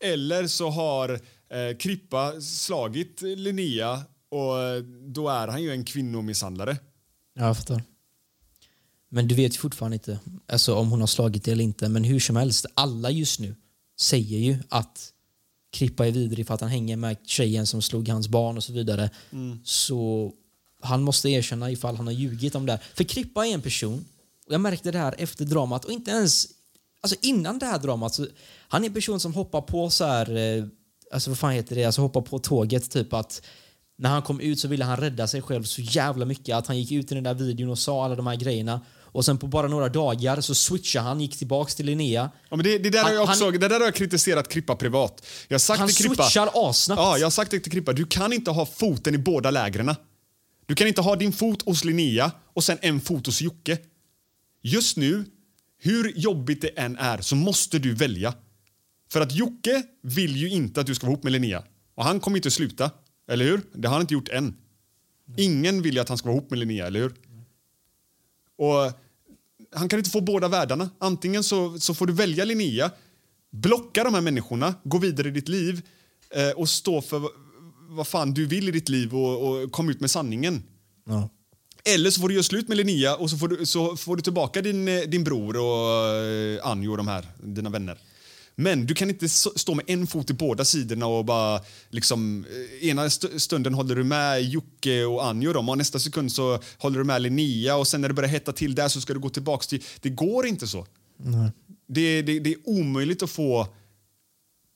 [0.04, 1.10] eller så har
[1.50, 6.78] eh, Krippa slagit Linnea och eh, då är han ju en kvinnomisshandlare.
[7.36, 7.84] Ja, jag fattar.
[9.10, 11.90] Men du vet ju fortfarande inte alltså, om hon har slagit det eller inte.
[11.90, 13.56] Men hur som helst, alla just nu
[14.00, 15.14] säger ju att
[15.72, 18.74] Krippa är vidrig för att han hänger med tjejen som slog hans barn och så
[18.74, 19.10] vidare.
[19.64, 20.32] Så
[20.82, 22.72] han måste erkänna ifall han har ljugit om det.
[22.72, 22.84] här.
[22.94, 24.06] För Krippa är en person,
[24.48, 26.48] och jag märkte det här efter dramat och inte ens
[27.02, 28.14] alltså innan det här dramat.
[28.14, 28.28] Så
[28.74, 30.64] han är en person som hoppar på så här, eh,
[31.12, 33.42] alltså vad fan heter det, alltså hoppar på tåget typ att
[33.98, 36.78] när han kom ut så ville han rädda sig själv så jävla mycket att han
[36.80, 38.82] gick ut i den där videon och sa alla de här grejerna.
[39.02, 42.30] Och sen på bara några dagar så switchade han, gick tillbaks till Linnea.
[42.50, 44.76] Ja, men det, det, där Han- jag också, han- det där har jag kritiserat Krippa
[44.76, 45.26] privat.
[45.48, 47.00] Jag sagt Han till Krippa, switchar assnabbt.
[47.00, 47.94] Ja, jag har sagt till Krippa.
[47.94, 49.96] Du kan inte ha foten i båda lägren.
[50.66, 53.78] Du kan inte ha din fot hos Linnea och sen en fot hos Jocke.
[54.62, 55.26] Just nu,
[55.80, 58.34] hur jobbigt det än är, så måste du välja.
[59.14, 61.64] För att Jocke vill ju inte att du ska vara ihop med Linnea.
[61.96, 62.92] Och han kommer inte sluta.
[63.28, 63.62] Eller hur?
[63.74, 64.56] Det har han inte gjort än.
[65.38, 67.14] Ingen vill ju att han ska vara ihop med Linnea, eller hur?
[68.58, 68.92] Och
[69.76, 70.90] han kan inte få båda världarna.
[71.00, 72.92] Antingen så, så får du välja Linnea,
[73.52, 75.82] blocka de här människorna, gå vidare i ditt liv
[76.36, 77.22] eh, och stå för
[77.90, 80.64] vad fan du vill i ditt liv och, och kom ut med sanningen.
[81.06, 81.30] Ja.
[81.86, 84.22] Eller så får du göra slut med Linnea och så får du, så får du
[84.22, 87.98] tillbaka din, eh, din bror och eh, Anjo och de här, dina vänner.
[88.56, 92.46] Men du kan inte stå med en fot i båda sidorna och bara liksom
[92.82, 96.32] eh, ena st- stunden håller du med Jocke och Anjo och dem och nästa sekund
[96.32, 99.14] så håller du med Linnea och sen när det börjar hetta till där så ska
[99.14, 99.84] du gå tillbaks till...
[100.02, 100.86] Det går inte så.
[101.88, 103.68] Det, det, det är omöjligt att få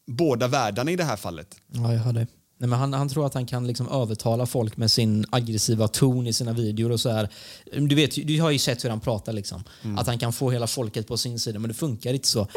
[0.08, 1.56] båda världarna i det här fallet.
[1.74, 2.28] Ja, jag hör dig.
[2.60, 6.28] Nej, men han, han tror att han kan liksom övertala folk med sin aggressiva ton
[6.28, 6.92] i sina videor.
[6.92, 7.30] och så här.
[7.90, 9.34] Du, vet, du har ju sett hur han pratar.
[9.34, 9.64] Liksom.
[9.98, 12.48] Att han kan få hela folket på sin sida, men det funkar inte så.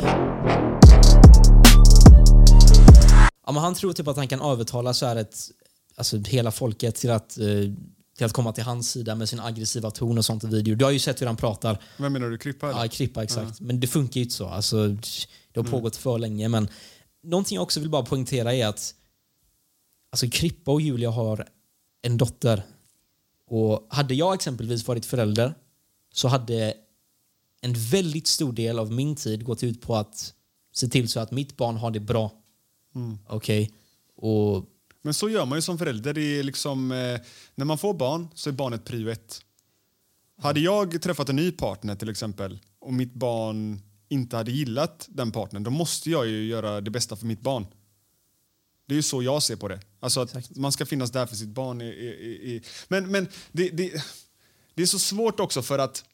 [3.50, 5.50] Ja, men han tror typ att han kan övertala så här ett,
[5.96, 7.46] alltså hela folket till att, eh,
[8.16, 10.76] till att komma till hans sida med sin aggressiva ton och sånt i videor.
[10.76, 11.82] Du har ju sett hur han pratar.
[11.96, 12.38] Vem menar du?
[12.38, 12.70] Krippa?
[12.70, 13.60] Ja, Krippa, exakt.
[13.60, 14.48] Men det funkar ju inte så.
[14.48, 14.88] Alltså,
[15.52, 16.48] det har pågått för länge.
[16.48, 16.68] Men
[17.22, 18.94] någonting jag också vill bara poängtera är att
[20.12, 21.48] alltså, Krippa och Julia har
[22.02, 22.62] en dotter.
[23.46, 25.54] Och hade jag exempelvis varit förälder
[26.12, 26.74] så hade
[27.60, 30.34] en väldigt stor del av min tid gått ut på att
[30.72, 32.39] se till så att mitt barn har det bra.
[33.26, 33.72] Okej?
[34.16, 34.64] Och
[35.02, 36.14] Men så gör man ju som förälder.
[36.14, 37.20] Det är liksom, eh,
[37.54, 39.40] när man får barn så är barnet prio ett.
[40.38, 45.32] Hade jag träffat en ny partner till exempel och mitt barn inte hade gillat den
[45.32, 47.66] partnern, då måste jag ju göra det bästa för mitt barn.
[48.86, 49.80] Det är ju så jag ser på det.
[50.00, 51.80] Alltså att man ska finnas där för sitt barn.
[51.80, 52.62] I, i, i.
[52.88, 54.04] Men, men det, det,
[54.74, 56.04] det är så svårt också för att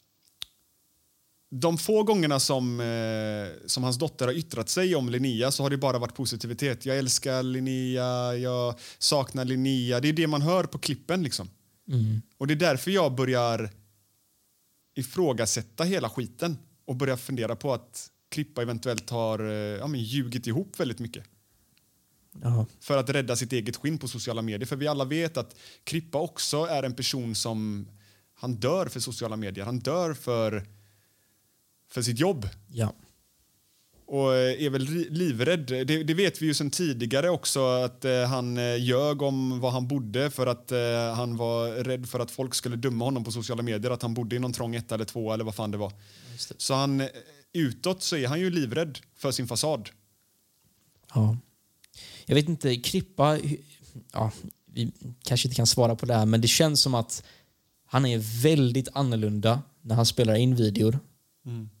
[1.49, 5.69] de få gångerna som, eh, som hans dotter har yttrat sig om Linnea så har
[5.69, 6.85] det bara varit positivitet.
[6.85, 9.99] Jag älskar Linnea, jag saknar Linnea.
[9.99, 11.23] Det är det man hör på klippen.
[11.23, 11.49] liksom.
[12.37, 13.69] Och det är därför jag börjar
[14.95, 20.47] ifrågasätta hela skiten och börjar fundera på att Klippa eventuellt har eh, ja, men ljugit
[20.47, 21.23] ihop väldigt mycket
[22.41, 24.65] ja, för att rädda sitt eget skinn på sociala medier.
[24.65, 27.87] För vi alla vet att Krippa också är en person som
[28.33, 29.65] han dör för sociala medier.
[29.65, 30.67] Han dör för,
[31.89, 32.93] för sitt jobb ja.
[34.05, 35.65] och eh, är väl livrädd.
[35.65, 39.71] Det, det vet vi ju sedan tidigare också att eh, han eh, ljög om var
[39.71, 43.31] han bodde för att eh, han var rädd för att folk skulle döma honom på
[43.31, 45.77] sociala medier att han bodde i någon trång etta eller två eller vad fan det
[45.77, 45.93] var.
[46.57, 47.07] Så han eh,
[47.53, 49.89] utåt så är han ju livrädd för sin fasad.
[51.13, 51.37] Ja.
[52.25, 53.39] Jag vet inte, Krippa...
[54.13, 54.31] Ja,
[54.65, 54.91] vi
[55.23, 57.23] kanske inte kan svara på det här, men det känns som att
[57.85, 60.99] han är väldigt annorlunda när han spelar in videor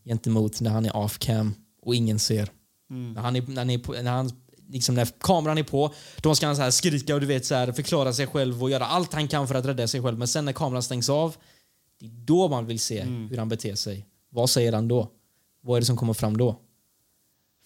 [0.05, 2.49] gentemot när han är off cam och ingen ser.
[2.89, 4.31] När, han är, när, han är på, när, han,
[4.69, 7.55] liksom när kameran är på, då ska han så här skrika och du vet så
[7.55, 10.17] här, förklara sig själv och göra allt han kan för att rädda sig själv.
[10.17, 11.35] Men sen när kameran stängs av,
[11.99, 14.05] det är då man vill se hur han beter sig.
[14.29, 15.11] Vad säger han då?
[15.61, 16.59] Vad är det som kommer fram då?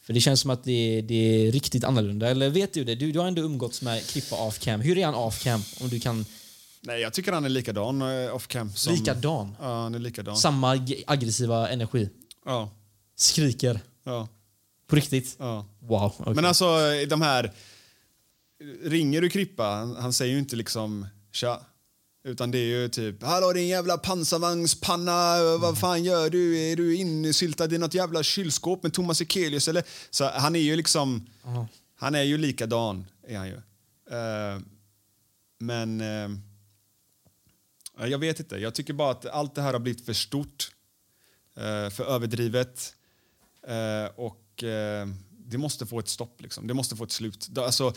[0.02, 1.14] För det känns som att det är, det
[1.48, 2.30] är riktigt annorlunda.
[2.30, 2.96] Eller vet du det?
[2.96, 4.82] Du, du har ändå umgåtts med Klippa off cam.
[4.82, 5.62] Hur är han off cam?
[5.82, 6.26] Om du kan...
[6.84, 8.72] Nej, jag tycker han är likadan eh, off cam.
[8.74, 9.56] Som, Likadan?
[9.60, 10.38] Ja, han är likadan.
[10.38, 12.10] Samma ag- aggressiva energi.
[12.46, 12.70] Ja,
[13.15, 13.80] Skriker.
[14.04, 14.28] ja,
[14.88, 15.36] På riktigt?
[15.39, 15.65] ja.
[15.80, 16.13] Wow.
[16.17, 16.34] okej.
[16.36, 16.65] Men alltså
[17.10, 17.52] de här...
[18.84, 21.62] Ringer du Krippa, han, han säger ju inte liksom tja.
[22.24, 26.60] Utan det är ju typ Hallå din jävla pansarvagnspanna, vad fan gör du?
[26.60, 29.84] Är du insyltad i något jävla kylskåp med Thomas Ekelius eller?
[30.10, 31.28] Så han är ju liksom...
[31.96, 33.56] Han är ju likadan, är han ju.
[34.12, 34.60] Eh,
[35.60, 36.02] men...
[36.02, 36.30] eh, ja,
[37.99, 38.56] jag vet inte.
[38.58, 40.71] Jag tycker bara att allt det här har blivit för stort.
[41.58, 42.93] eh, för överdrivet.
[43.67, 45.08] Eh, och eh,
[45.47, 46.41] det måste få ett stopp.
[46.41, 46.67] Liksom.
[46.67, 47.49] Det måste få ett slut.
[47.58, 47.93] Alltså,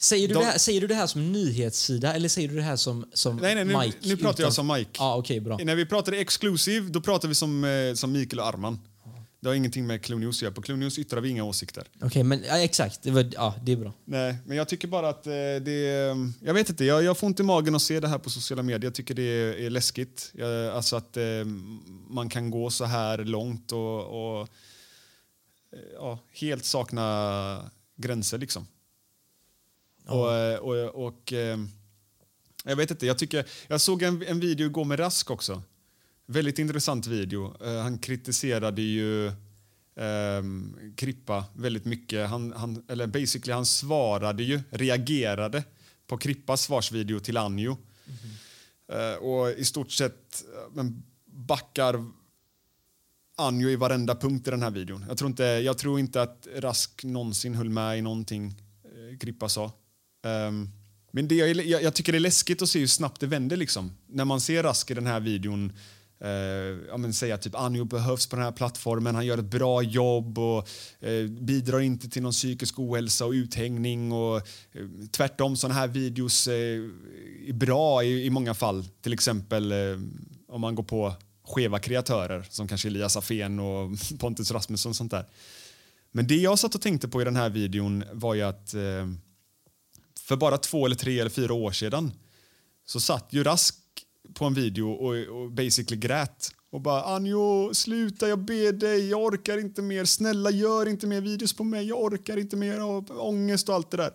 [0.00, 2.62] säger, du de- det här, säger du det här som nyhetssida eller säger du det
[2.62, 3.98] här som, som nej, nej, nu, Mike?
[4.02, 4.90] nu pratar jag utan- som Mike.
[4.98, 5.58] Ja, okej, bra.
[5.64, 8.78] När vi pratar exklusiv, då pratar vi som, eh, som Mikael och Arman.
[9.40, 10.54] Det har ingenting med Clue News att göra.
[10.54, 11.88] På Clue News yttrar vi inga åsikter.
[12.02, 13.02] Okej, men ja, exakt.
[13.02, 13.92] Det, var, ja, det är bra.
[14.04, 15.80] Nej, men jag tycker bara att eh, det
[16.40, 18.62] Jag vet inte, jag, jag får ont i magen att se det här på sociala
[18.62, 18.84] medier.
[18.84, 20.30] Jag tycker det är, är läskigt.
[20.34, 21.44] Jag, alltså att eh,
[22.08, 24.48] man kan gå så här långt och, och
[25.72, 28.66] eh, ja, helt sakna gränser liksom.
[30.06, 31.58] Och, eh, och, och eh,
[32.64, 35.62] jag vet inte, jag tycker jag såg en, en video igår med Rask också.
[36.30, 37.56] Väldigt intressant video.
[37.64, 39.32] Eh, han kritiserade ju
[39.96, 42.28] ehm, Krippa väldigt mycket.
[42.28, 45.64] Han, han, eller basically, han svarade ju, reagerade
[46.06, 47.76] på Krippas svarsvideo till Anjo.
[48.92, 52.04] Eh, och i stort sett men backar
[53.36, 55.04] Anjo i varenda punkt i den här videon.
[55.08, 59.48] Jag tror inte, jag tror inte att Rask någonsin höll med i någonting eh, Krippa
[59.48, 59.72] sa.
[60.24, 60.68] Ehm,
[61.10, 63.56] men det, jag, jag, tycker det är läskigt att se hur snabbt det vänder.
[63.56, 63.92] Liksom.
[64.06, 65.72] När man ser Rask i den här videon
[66.24, 66.30] Eh,
[66.88, 70.38] ja, men säga typ Anjo behövs på den här plattformen, han gör ett bra jobb
[70.38, 70.68] och
[71.00, 74.12] eh, bidrar inte till någon psykisk ohälsa och uthängning.
[74.12, 74.42] Och, eh,
[75.10, 76.54] tvärtom, sådana här videos eh,
[77.48, 78.84] är bra i, i många fall.
[79.00, 80.00] Till exempel eh,
[80.48, 85.10] om man går på skeva kreatörer som kanske Elias Afén och Pontus Rasmusson och sånt
[85.10, 85.26] där.
[86.12, 89.08] Men det jag satt och tänkte på i den här videon var ju att eh,
[90.20, 92.12] för bara två eller tre eller fyra år sedan
[92.86, 93.79] så satt ju Rask
[94.34, 99.22] på en video och, och basically grät och bara Anjo, sluta, jag ber dig, jag
[99.22, 103.20] orkar inte mer, snälla gör inte mer videos på mig, jag orkar inte mer av
[103.20, 104.10] ångest och allt det där.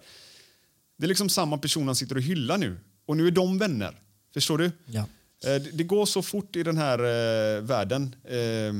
[0.97, 3.99] Det är liksom samma person han sitter och hyllar nu och nu är de vänner.
[4.33, 4.71] Förstår du?
[4.85, 5.05] Ja.
[5.45, 8.15] Eh, Det, går så fort i den här eh, världen.
[8.23, 8.73] Eh,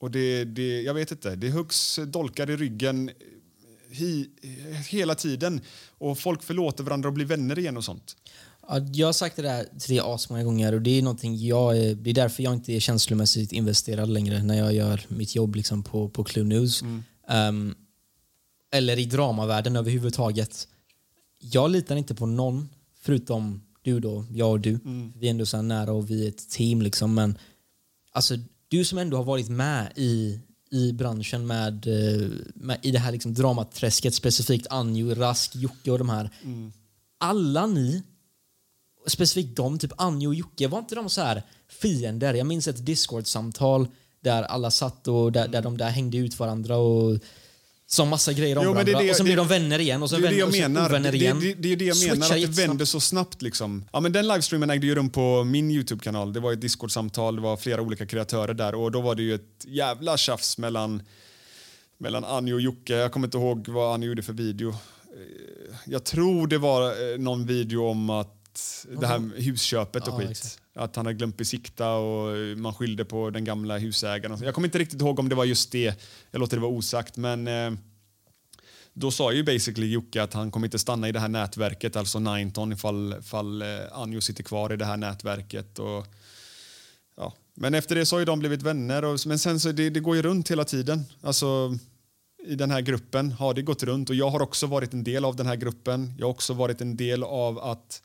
[0.00, 5.60] och det, det, jag vet inte, det huggs dolkar i ryggen eh, hela tiden.
[5.98, 8.16] Och folk förlåter varandra och blir vänner igen och sånt.
[8.72, 11.74] Ja, jag har sagt det där till dig asmånga gånger och det är någonting jag
[11.96, 15.82] det är därför jag inte är känslomässigt investerad längre när jag gör mitt jobb liksom
[15.82, 16.82] på, på Clue News.
[17.28, 17.74] Ehm,
[18.72, 20.68] eller i dramavärlden överhuvudtaget.
[21.38, 22.68] Jag litar inte på någon
[23.00, 24.78] förutom du då, jag och du.
[25.16, 27.14] Vi är ändå så nära och vi är ett team liksom.
[27.14, 27.38] Men
[28.12, 28.34] alltså,
[28.68, 33.12] du som ändå har varit med i, i branschen med, eh, med i det här
[33.12, 36.30] liksom dramaträsket, specifikt Anjo, Rask, Jocke och de här.
[37.18, 38.02] Alla ni
[39.06, 42.34] specifikt de, typ Anjo och Jocke, var inte de så här fiender?
[42.34, 43.88] Jag minns ett Discord-samtal
[44.20, 47.18] där alla satt och där, där de där hängde ut varandra och
[47.86, 49.00] sa massa grejer om Jo, det varandra.
[49.02, 50.86] det- och sen blev de vänner igen och det vänner, och menar.
[50.90, 51.40] ovänner igen.
[51.40, 53.42] det, det är det jag menar, att det vänder så snabbt.
[53.42, 53.84] Liksom.
[53.92, 56.32] Ja, men den livestreamen ägde ju rum på min Youtube-kanal.
[56.32, 59.34] Det var ett Discord-samtal, det var flera olika kreatörer där och då var det ju
[59.34, 61.02] ett jävla tjafs mellan,
[61.98, 62.94] mellan Anjo och Jocke.
[62.94, 64.68] Jag kommer inte ihåg vad Anjo gjorde för video.
[64.70, 68.39] Eh, Jag tror det var eh, någon video om att
[69.00, 70.30] det här husköpet och Ja, skit.
[70.30, 70.60] exakt.
[70.74, 74.38] Att han hade glömt besikta och man skyllde på den gamla husägaren.
[74.42, 76.00] Jag kommer inte riktigt ihåg om det var just det.
[76.30, 77.16] Jag låter det vara osagt.
[77.16, 77.72] Men eh,
[78.92, 82.18] då sa ju basically Jocke att han kommer inte stanna i det här nätverket, alltså
[82.18, 85.78] Nineton, ifall, ifall eh, Anjo sitter kvar i det här nätverket.
[85.78, 86.06] Och,
[87.16, 87.34] ja.
[87.54, 89.04] Men efter det så har ju de blivit vänner.
[89.04, 91.04] Och, men sen så det, det går ju runt hela tiden.
[91.22, 91.78] Alltså,
[92.46, 95.24] I den här gruppen har det gått runt och jag har också varit en del
[95.24, 96.14] av den här gruppen.
[96.18, 98.02] Jag har också varit en del av att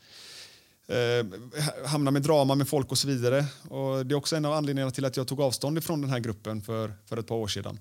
[0.88, 1.26] eh,
[1.86, 3.46] hamna med drama med folk och så vidare.
[3.70, 6.20] Och det är också en av anledningarna till att jag tog avstånd ifrån den här
[6.20, 7.80] gruppen för, för ett par år sedan.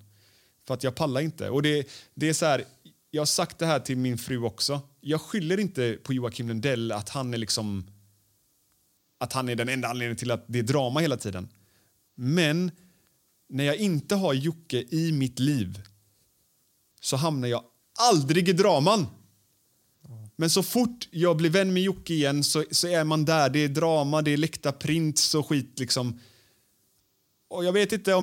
[0.66, 1.50] För att jag pallar inte.
[1.50, 2.64] Och det, det är så här,
[3.10, 4.80] jag har sagt det här till min fru också.
[5.00, 7.86] Jag skyller inte på Joakim Lundell att han är liksom
[9.18, 11.48] att han är den enda anledningen till att det är drama hela tiden.
[12.14, 12.70] Men
[13.48, 15.80] när jag inte har Jocke i mitt liv
[17.00, 17.64] så hamnar jag
[17.98, 19.06] aldrig i draman.
[20.36, 23.50] Men så fort jag blir vän med Jocke igen så, så är man där.
[23.50, 26.20] Det är drama, det är läckta prints och skit liksom.
[27.50, 28.22] Och jag vet inte om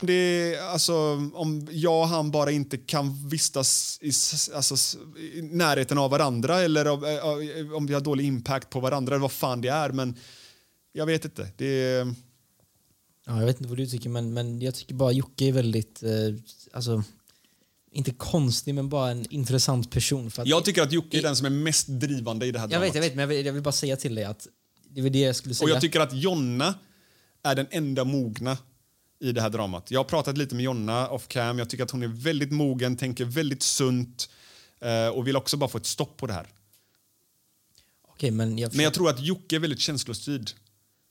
[0.00, 0.94] Det är, alltså,
[1.34, 4.10] om jag och han bara inte kan vistas i,
[4.54, 4.98] alltså,
[5.34, 9.22] i närheten av varandra eller om, eh, om vi har dålig impact på varandra eller
[9.22, 9.90] vad fan det är.
[9.90, 10.16] Men
[10.92, 11.48] jag vet inte.
[11.56, 12.14] Det är,
[13.26, 16.02] Ja, jag vet inte vad du tycker, men, men jag tycker bara Jocke är väldigt,
[16.02, 16.10] eh,
[16.72, 17.02] alltså,
[17.92, 20.30] inte konstig, men bara en intressant person.
[20.30, 22.64] För att jag tycker att Jocke är den som är mest drivande i det här
[22.64, 22.88] jag dramat.
[22.88, 24.46] vet, jag vet, men jag vill, jag vill bara säga till dig att
[24.88, 25.64] det var det jag skulle säga.
[25.64, 26.74] Och jag tycker att Jonna
[27.42, 28.58] är den enda mogna
[29.20, 29.90] i det här dramat.
[29.90, 31.58] Jag har pratat lite med Jonna off cam.
[31.58, 34.28] Jag tycker att hon är väldigt mogen, tänker väldigt sunt
[34.80, 36.46] eh, och vill också bara få ett stopp på det här.
[38.08, 40.50] Okej, men jag, Men jag tror att Jocke är väldigt känslostyrd.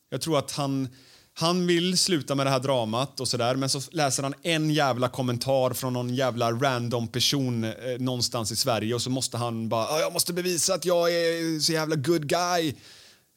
[0.10, 0.88] Jag tror att han,
[1.34, 5.10] Han vill sluta med det här dramat och sådär men så läser han en jävla
[5.10, 9.86] kommentar från någon jävla random person eh, någonstans i Sverige och så måste han bara
[9.88, 12.66] "Ah, jag måste bevisa att jag är så jävla good guy.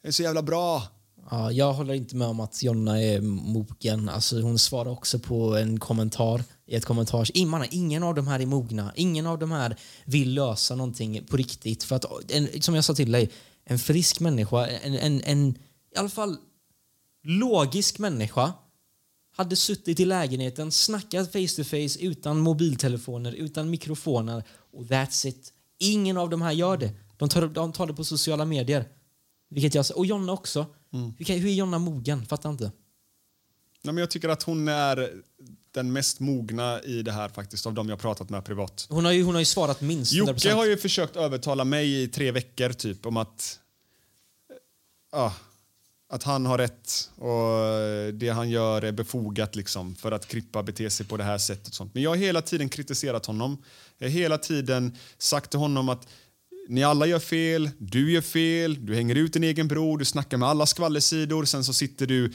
[0.01, 0.87] Jag är så jävla bra.
[1.31, 4.09] Ja, jag håller inte med om att Jonna är mogen.
[4.09, 7.31] Alltså, hon svarar också på en kommentar i ett kommentars...
[7.33, 8.93] Ingen av de här är mogna.
[8.95, 11.83] Ingen av de här vill lösa någonting på riktigt.
[11.83, 13.31] För att, en, som jag sa till dig,
[13.65, 15.49] en frisk människa, en, en, en
[15.95, 16.37] i alla fall
[17.23, 18.53] logisk människa
[19.35, 24.43] hade suttit i lägenheten, snackat face to face utan mobiltelefoner, utan mikrofoner
[24.73, 25.53] och that's it.
[25.79, 26.91] Ingen av de här gör det.
[27.17, 28.85] De tar, de tar det på sociala medier.
[29.49, 30.65] Vilket jag, och Jonna också.
[31.17, 32.25] Hur, kan, hur är Jonna mogen?
[32.25, 32.71] Fattar inte.
[33.83, 35.11] Nej, men jag tycker att hon är
[35.71, 38.87] den mest mogna i det här faktiskt av de jag pratat med privat.
[38.89, 40.17] Hon har ju, hon har ju svarat minst 100%.
[40.17, 43.59] Jocke har ju försökt övertala mig i tre veckor typ om att
[45.11, 45.33] ja,
[46.09, 50.89] att han har rätt och det han gör är befogat liksom för att Krippa beter
[50.89, 51.67] sig på det här sättet.
[51.67, 51.93] och Sånt.
[51.93, 53.63] Men jag har hela tiden kritiserat honom.
[53.97, 56.07] Jag har hela tiden sagt till honom att
[56.69, 60.37] ni alla gör fel, du gör fel, du hänger ut din egen bror, du snackar
[60.37, 62.25] med alla skvallersidor, sen så sitter du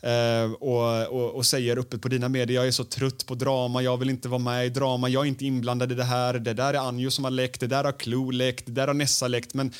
[0.00, 3.82] eh, och, och, och säger uppe på dina medier, jag är så trött på drama,
[3.82, 6.54] jag vill inte vara med i drama, jag är inte inblandad i det här, det
[6.54, 9.28] där är Anjo som har läckt, det där har Clue läckt, det där har Nessa
[9.28, 9.72] läckt, men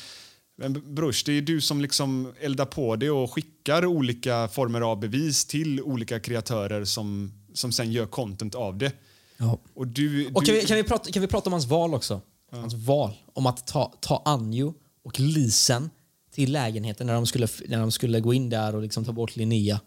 [0.61, 4.99] men brors, det är du som liksom eldar på det och skickar olika former av
[4.99, 8.91] bevis till olika kreatörer som, som sen gör content av det.
[9.37, 9.59] Ja.
[9.73, 11.93] Och du, Och du, kan vi, kan, vi prata, kan vi prata om hans val
[11.93, 12.21] också?
[12.51, 14.73] Hans val om att ta, ta Anjo
[15.03, 15.89] och Lisen
[16.31, 19.35] till lägenheten när de skulle, när de skulle gå in där och liksom ta bort
[19.35, 19.81] Linnea.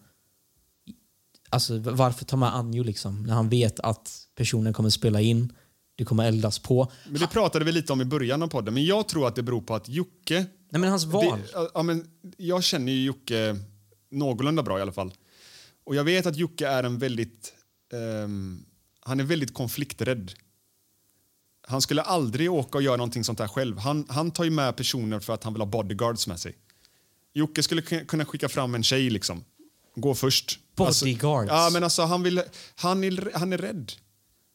[1.49, 3.23] Alltså varför ta med Anjo liksom?
[3.23, 5.53] När han vet att personen kommer spela in,
[5.97, 6.93] det kommer eldas på.
[7.09, 9.43] Men det pratade vi lite om i början av podden, men jag tror att det
[9.43, 10.47] beror på att Jocke...
[10.71, 11.41] Nej men hans val.
[11.41, 12.07] Det, ja, men
[12.37, 13.57] jag känner ju Jocke
[14.11, 15.15] någorlunda bra i alla fall.
[15.85, 17.53] Och jag vet att Jocke är en väldigt...
[17.93, 18.65] ehm,
[19.01, 20.33] han är väldigt konflikträdd.
[21.67, 23.79] Han skulle aldrig åka och göra någonting sånt här själv.
[23.79, 26.57] Han, han tar ju med personer för att han vill ha bodyguards med sig.
[27.35, 29.45] Jocke skulle kunna skicka fram en tjej liksom.
[29.95, 30.59] Gå först.
[30.77, 31.51] Bodyguards?
[31.51, 32.43] Alltså, ja, men alltså han, vill,
[32.77, 33.93] han, är, han är rädd.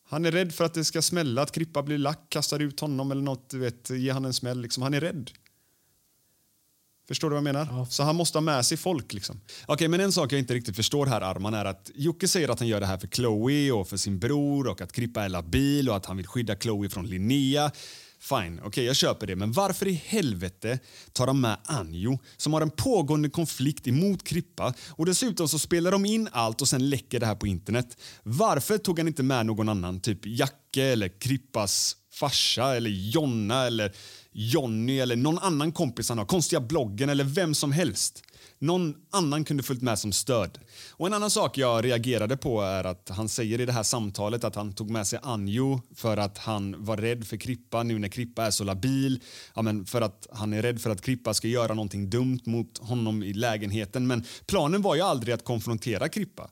[0.09, 3.11] Han är rädd för att det ska smälla, att Krippa blir lack, kastar ut honom
[3.11, 4.61] eller något, du vet, ger han en smäll.
[4.61, 4.83] Liksom.
[4.83, 5.31] Han är rädd.
[7.07, 7.85] Förstår du vad jag menar?
[7.85, 9.13] Så han måste ha med sig folk.
[9.13, 9.41] Liksom.
[9.65, 12.59] Okej, men en sak jag inte riktigt förstår här, Arman, är att Jocke säger att
[12.59, 15.89] han gör det här för Chloe och för sin bror och att Krippa är labil
[15.89, 17.71] och att han vill skydda Chloe från Linnea.
[18.19, 19.35] Fine, okej, jag köper det.
[19.35, 20.79] Men varför i helvete
[21.13, 25.91] tar de med Anjo som har en pågående konflikt emot Krippa och dessutom så spelar
[25.91, 27.97] de in allt och sen läcker det här på internet.
[28.23, 33.93] Varför tog han inte med någon annan, typ Jacke eller Krippas farsa eller Jonna eller
[34.39, 38.23] Jonny eller någon annan kompis han har, konstiga bloggen eller vem som helst.
[38.59, 40.59] Någon annan kunde följt med som stöd.
[40.91, 44.43] Och en annan sak jag reagerade på är att han säger i det här samtalet
[44.43, 48.07] att han tog med sig Anjo för att han var rädd för Krippa nu när
[48.07, 49.19] Krippa är så labil.
[49.55, 52.77] Ja, men för att han är rädd för att Krippa ska göra någonting dumt mot
[52.77, 54.07] honom i lägenheten.
[54.07, 56.49] Men planen var ju aldrig att konfrontera Krippa.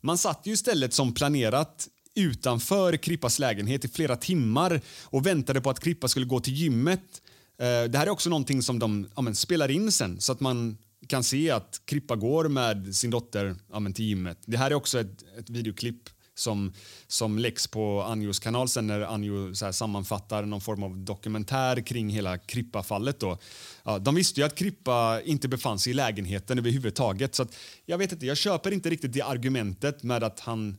[0.00, 5.70] Man satt ju istället som planerat utanför Krippas lägenhet i flera timmar och väntade på
[5.70, 7.21] att Krippa skulle gå till gymmet.
[7.62, 10.40] Eh, det här är också någonting som de ja, men, spelar in sen så att
[10.40, 14.38] man kan se att Krippa går med sin dotter ja, men, till gymmet.
[14.46, 16.72] Det här är också ett, ett videoklipp som,
[17.06, 21.80] som läggs på Anjos kanal sen när Anjo så här sammanfattar någon form av dokumentär
[21.80, 23.20] kring hela Krippa-fallet.
[23.20, 23.38] Då.
[23.84, 27.34] Ja, de visste ju att Krippa inte befann sig i lägenheten överhuvudtaget.
[27.34, 27.56] Så att,
[27.86, 30.76] jag vet inte, jag köper inte riktigt det argumentet med att han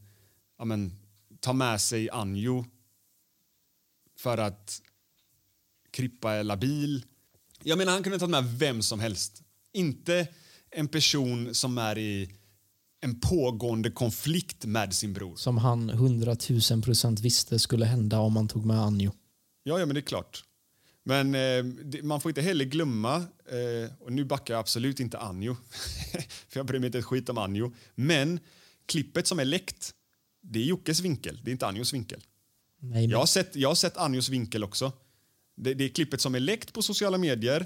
[0.57, 0.91] ja, men,
[1.39, 2.65] tar med sig Anjo
[4.17, 4.81] för att
[5.93, 7.05] Krippa är labil.
[7.63, 9.41] Jag menar, han kunde ta med vem som helst.
[9.73, 10.27] Inte
[10.71, 12.29] en person som är i
[13.01, 15.35] en pågående konflikt med sin bror.
[15.35, 16.35] Som han 100
[16.71, 19.11] 000 procent visste skulle hända om man tog med Anjo.
[19.63, 20.43] Ja, ja men det är klart.
[21.03, 25.17] Men eh, det, man får inte heller glömma, eh, och nu backar jag absolut inte
[25.17, 25.55] Anjo,
[26.49, 27.73] för jag bryr mig inte ett skit om Anjo.
[27.95, 28.39] Men
[28.85, 29.93] klippet som är läckt,
[30.41, 32.23] det är Jockes vinkel, det är inte Anjos vinkel.
[32.79, 34.91] Nej, men, Jag har sett, jag har sett Anjos vinkel också.
[35.55, 37.65] Det, det är klippet som är läckt på sociala medier,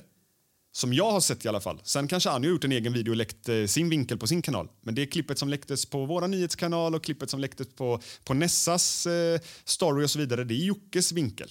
[0.72, 1.80] som jag har sett i alla fall.
[1.84, 4.42] Sen kanske Anjo har gjort en egen video och läckt eh, sin vinkel på sin
[4.42, 4.68] kanal.
[4.82, 8.34] Men det är klippet som läcktes på vår nyhetskanal och klippet som läcktes på, på
[8.34, 10.44] Nessas eh, story och så vidare.
[10.44, 11.50] Det är Jockes vinkel.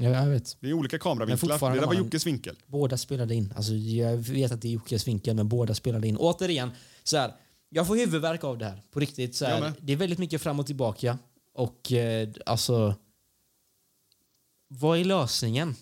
[0.00, 0.56] ja, jag vet.
[0.60, 1.48] Det är olika kameravinklar.
[1.48, 2.56] Det där var han- Jockes vinkel.
[2.66, 3.52] Båda spelade in.
[3.56, 6.16] Alltså, jag vet att det är Jockes vinkel, men båda spelade in.
[6.16, 6.70] Återigen,
[7.04, 7.32] så här,
[7.68, 8.82] jag får huvudvärk av det här.
[8.92, 9.34] På riktigt.
[9.36, 11.18] Så här, det är väldigt mycket fram och tillbaka.
[11.54, 12.94] Och eh, alltså...
[14.68, 15.76] Vad är lösningen?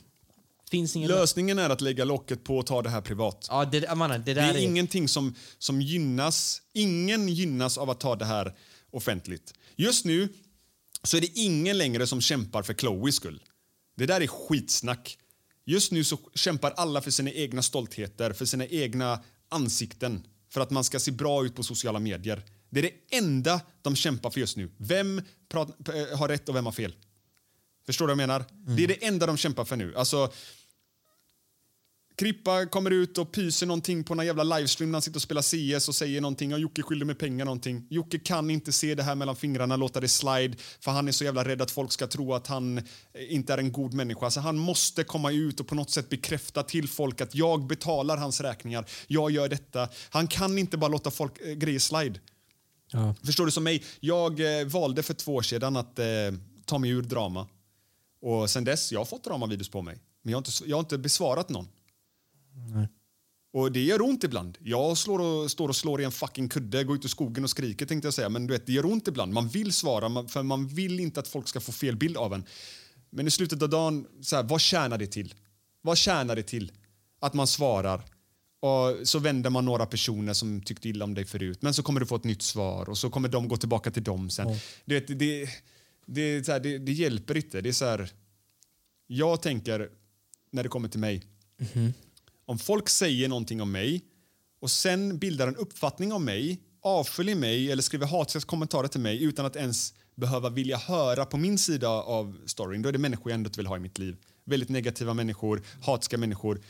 [0.94, 3.46] Lösningen är att lägga locket på och ta det här privat.
[3.50, 6.62] Ja, det, mannen, det Det där är ingenting som, som gynnas.
[6.72, 8.56] Ingen gynnas av att ta det här
[8.90, 9.54] offentligt.
[9.76, 10.28] Just nu
[11.02, 13.42] så är det ingen längre som kämpar för Chloes skull.
[13.96, 15.18] Det där är skitsnack.
[15.66, 20.26] Just nu så kämpar alla för sina egna stoltheter, för sina egna ansikten.
[20.52, 22.44] För att man ska se bra ut på sociala medier.
[22.70, 24.70] Det är det enda de kämpar för just nu.
[24.76, 25.22] Vem
[26.14, 26.94] har rätt och vem har fel?
[27.86, 28.44] Förstår du vad jag menar?
[28.76, 29.96] Det är det enda de kämpar för nu.
[29.96, 30.32] Alltså,
[32.16, 35.42] Krippa kommer ut och pyser någonting på någon jävla livestream när han sitter och spelar
[35.42, 36.50] CS och säger någonting.
[36.50, 37.86] Ja, Jocke skyller mig pengar någonting.
[37.90, 41.24] Jocke kan inte se det här mellan fingrarna, låta det slide för han är så
[41.24, 42.84] jävla rädd att folk ska tro att han eh,
[43.28, 44.30] inte är en god människa.
[44.30, 48.16] Så han måste komma ut och på något sätt bekräfta till folk att jag betalar
[48.16, 48.84] hans räkningar.
[49.06, 49.88] Jag gör detta.
[50.10, 52.20] Han kan inte bara låta folk äh, grejer slide.
[52.92, 53.14] Ja.
[53.24, 53.82] Förstår du som mig?
[54.00, 56.06] Jag eh, valde för två år sedan att eh,
[56.64, 57.46] ta mig ur drama.
[58.24, 59.98] Och sen dess, jag har fått dramavideos på mig.
[60.22, 61.68] Men jag har inte, jag har inte besvarat någon.
[63.52, 64.58] Och det gör ont ibland.
[64.60, 67.50] Jag slår och, står och slår i en fucking kudde, går ut i skogen och
[67.50, 68.28] skriker tänkte jag säga.
[68.28, 69.32] Men du vet, det gör ont ibland.
[69.32, 72.44] Man vill svara för man vill inte att folk ska få fel bild av en.
[73.10, 75.34] Men i slutet av dagen, så här, vad tjänar det till?
[75.82, 76.72] Vad tjänar det till
[77.20, 78.02] att man svarar
[78.60, 82.00] och så vänder man några personer som tyckte illa om dig förut men så kommer
[82.00, 84.48] du få ett nytt svar och så kommer de gå tillbaka till dem sen.
[84.84, 85.48] Du vet, det,
[86.06, 87.60] det, så här, det, det hjälper inte.
[87.60, 88.10] Det är så här,
[89.06, 89.90] jag tänker
[90.50, 91.26] när det kommer till mig
[92.46, 94.04] om folk säger någonting om mig
[94.60, 99.24] och sen bildar en uppfattning om mig, avföljer mig eller skriver hatiska kommentarer till mig
[99.24, 103.30] utan att ens behöva vilja höra på min sida av storyn, då är det människor
[103.30, 104.16] jag ändå inte vill ha i mitt liv.
[104.44, 106.60] Väldigt negativa människor, hatiska människor.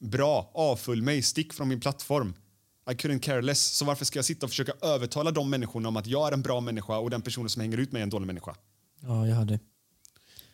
[0.00, 2.34] Bra, avfölj mig, stick från min plattform.
[2.90, 3.64] I couldn't care less.
[3.64, 6.42] Så varför ska jag sitta och försöka övertala de människorna om att jag är en
[6.42, 8.56] bra människa och den personen som hänger ut mig är en dålig människa?
[9.00, 9.58] ja, jag hade.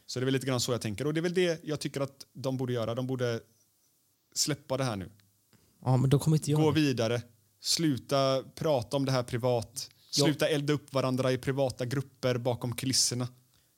[0.07, 1.07] Så det är väl lite grann så jag tänker.
[1.07, 2.95] Och det är väl det jag tycker att de borde göra.
[2.95, 3.41] De borde
[4.35, 5.11] släppa det här nu.
[5.85, 6.61] Ja, men då kommer inte jag...
[6.61, 7.23] Gå vidare.
[7.61, 9.91] Sluta prata om det här privat.
[10.11, 13.29] Sluta elda upp varandra i privata grupper bakom kulisserna.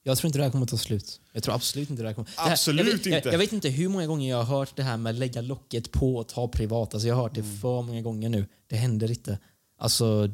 [0.02, 1.20] Jag tror inte det här kommer att ta slut.
[1.32, 2.28] Jag tror absolut inte det här kommer...
[2.36, 3.08] Det här, Absolut jag vet, inte.
[3.28, 5.92] Jag, jag vet inte hur många gånger jag har hört det här med lägga locket
[5.92, 6.94] på och ta privat.
[6.94, 7.58] Alltså jag har hört det Mm.
[7.58, 8.46] för många gånger nu.
[8.66, 9.38] Det händer inte.
[9.78, 10.30] Alltså,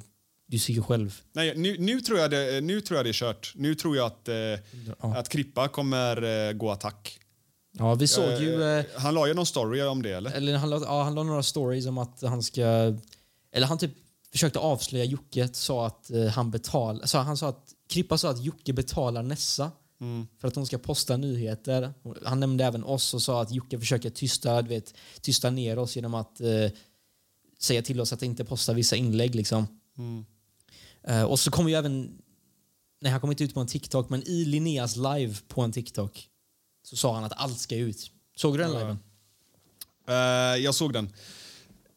[0.46, 1.20] du ser ju själv.
[1.32, 3.52] Nej, nu, nu, tror jag det, nu tror jag det är kört.
[3.54, 7.18] Nu tror jag att, eh, att Krippa kommer eh, gå attack.
[7.72, 8.62] Ja, vi såg ju...
[8.62, 10.30] Eh, Eh, han la ju någon story om det, eller?
[10.30, 12.94] eller han la, ja, han la några stories om att han ska...
[13.52, 13.90] Eller han typ
[14.32, 15.48] försökte avslöja Jocke.
[15.52, 17.72] Sa att eh, han betal, sa, Han sa att...
[17.88, 20.26] Krippa sa att Jocke betalar Nessa Mm.
[20.38, 21.94] för att de ska posta nyheter.
[22.24, 26.14] Han nämnde även oss och sa att Jocke försöker tysta, vet, tysta ner oss genom
[26.14, 26.70] att eh,
[27.58, 29.34] säga till oss att inte posta vissa inlägg.
[29.34, 29.66] Liksom.
[29.98, 30.24] Mm.
[31.02, 32.22] Eh, och så kom ju även...
[33.00, 36.28] Nej, han kom inte ut på en TikTok, men i Linneas live på en TikTok
[36.82, 38.10] så sa han att allt ska ut.
[38.36, 38.98] Såg du den liven?
[40.08, 41.12] Eh, jag såg den.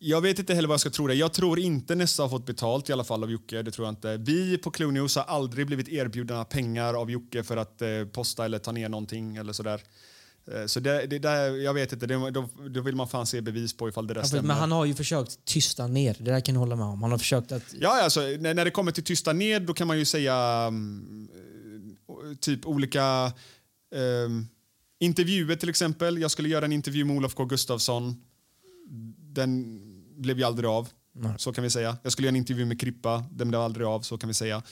[0.02, 1.08] Jag vet inte heller vad jag ska tro.
[1.08, 1.14] Det.
[1.14, 3.62] Jag tror inte Nessa har fått betalt i alla fall av Jocke.
[3.62, 4.18] Det tror jag inte.
[4.18, 8.46] Vi på Clue News har aldrig blivit erbjudna pengar av Jocke för att eh, posta
[8.46, 9.82] eller ta ner någonting eller sådär.
[10.52, 12.06] Eh, så det, det där, jag vet inte.
[12.08, 14.44] Det, då, då vill man fan se bevis på ifall det där Ja, stämmer.
[14.48, 16.16] men han har ju försökt tysta ner.
[16.20, 17.02] Det där kan jag hålla med om.
[17.02, 17.64] Han har försökt att...
[17.80, 22.36] Ja, alltså, när, när det kommer till tysta ned då kan man ju säga eh,
[22.40, 23.34] typ olika
[23.96, 24.48] ehm,
[25.00, 26.18] intervjuer till exempel.
[26.18, 28.16] Jag skulle göra en intervju med Olof K Gustafsson.
[29.18, 29.80] Den
[30.20, 30.90] blev ju aldrig av,
[31.38, 31.98] så kan vi säga.
[32.04, 33.26] Jag skulle göra en intervju med Krippa.
[33.32, 34.64] Den blev aldrig av, så kan vi säga.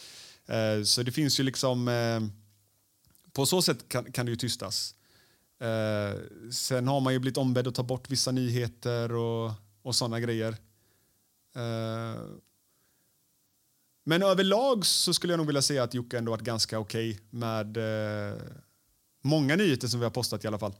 [0.45, 1.87] Eh, så det finns ju liksom...
[1.87, 2.19] Eh,
[3.33, 4.95] på så sätt kan, kan det ju tystas.
[5.59, 6.19] Eh,
[6.51, 10.57] sen har man ju blivit ombedd att ta bort vissa nyheter och, och såna grejer.
[11.55, 12.21] Eh,
[14.05, 17.77] men överlag så skulle jag nog vilja säga att Jocke ändå varit ganska okej med
[17.77, 18.37] eh,
[19.23, 20.73] många nyheter som vi har postat i alla fall.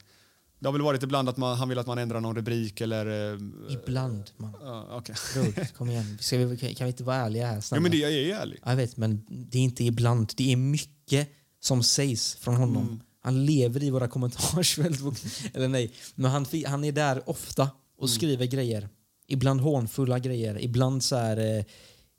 [0.60, 3.34] Det har väl varit ibland att man, han vill att man ändrar någon rubrik eller...
[3.34, 3.39] Eh,
[3.70, 4.53] Ibland, man.
[4.62, 5.16] ja, okej.
[5.34, 6.18] Bror, kom igen.
[6.22, 7.55] Ska vi, kan vi inte vara ärliga här?
[7.55, 7.82] Ja, snälla?
[7.82, 8.60] men det, jag är ärlig.
[8.64, 10.34] Ja, Jag vet, men det är inte ibland.
[10.38, 11.30] Det är mycket
[11.60, 12.84] som sägs från honom.
[12.88, 12.99] Mm.
[13.22, 14.99] Han lever i våra kommentarsfält.
[15.53, 17.64] Eller nej, men han, han är där ofta
[17.97, 18.16] och Mm.
[18.16, 18.89] skriver grejer.
[19.28, 21.64] Ibland hånfulla grejer, ibland så här, eh,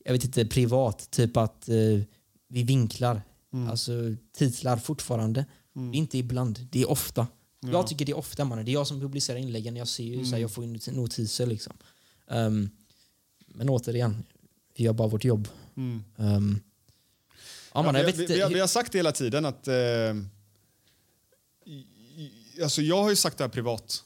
[0.05, 1.11] jag vet inte, privat.
[1.11, 1.75] Typ att eh,
[2.49, 3.23] vi vinklar,
[3.53, 3.69] Mm.
[3.71, 3.93] alltså
[4.37, 5.45] titlar fortfarande.
[5.75, 7.27] Det är inte ibland, det är ofta.
[7.61, 8.65] Jag tycker det är ofta, man.
[8.65, 9.77] Det är jag som publicerar inläggen.
[9.77, 10.33] Jag ser ju, så Mm.
[10.33, 11.77] här, jag får notiser liksom.
[12.31, 12.71] Ehm,
[13.47, 14.25] men återigen,
[14.77, 15.49] vi gör bara vårt jobb.
[15.75, 16.61] Ja, man, Mm.
[17.75, 19.69] Ja, jag vi, vet vi, vi, vi har sagt det hela tiden att...
[19.69, 19.75] Eh,
[22.63, 24.05] alltså jag har ju sagt det här privat.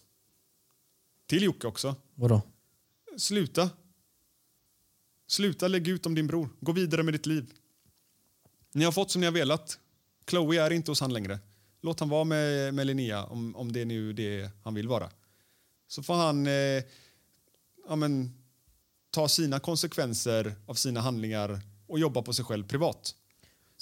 [1.26, 1.96] Till Jocke också.
[2.14, 2.42] Vadå?
[3.18, 3.70] Sluta.
[5.26, 6.48] Sluta lägga ut om din bror.
[6.60, 7.52] Gå vidare med ditt liv.
[8.72, 9.78] Ni har fått som ni har velat.
[10.30, 11.38] Chloe är inte hos han längre.
[11.82, 15.10] Låt han vara med, med Linnea om, om det är nu det han vill vara.
[15.88, 16.82] Så får han eh,
[17.88, 18.32] ja, men,
[19.10, 23.14] ta sina konsekvenser av sina handlingar och jobba på sig själv privat.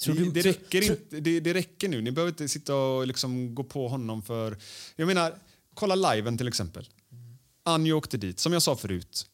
[0.01, 2.01] Tror det, du- det, räcker tror- inte, det, det räcker nu.
[2.01, 4.57] Ni behöver inte sitta och liksom gå på honom för...
[4.95, 5.39] Jag menar,
[5.73, 6.89] kolla liven till exempel.
[7.63, 9.27] Anjo åkte dit, som jag sa förut.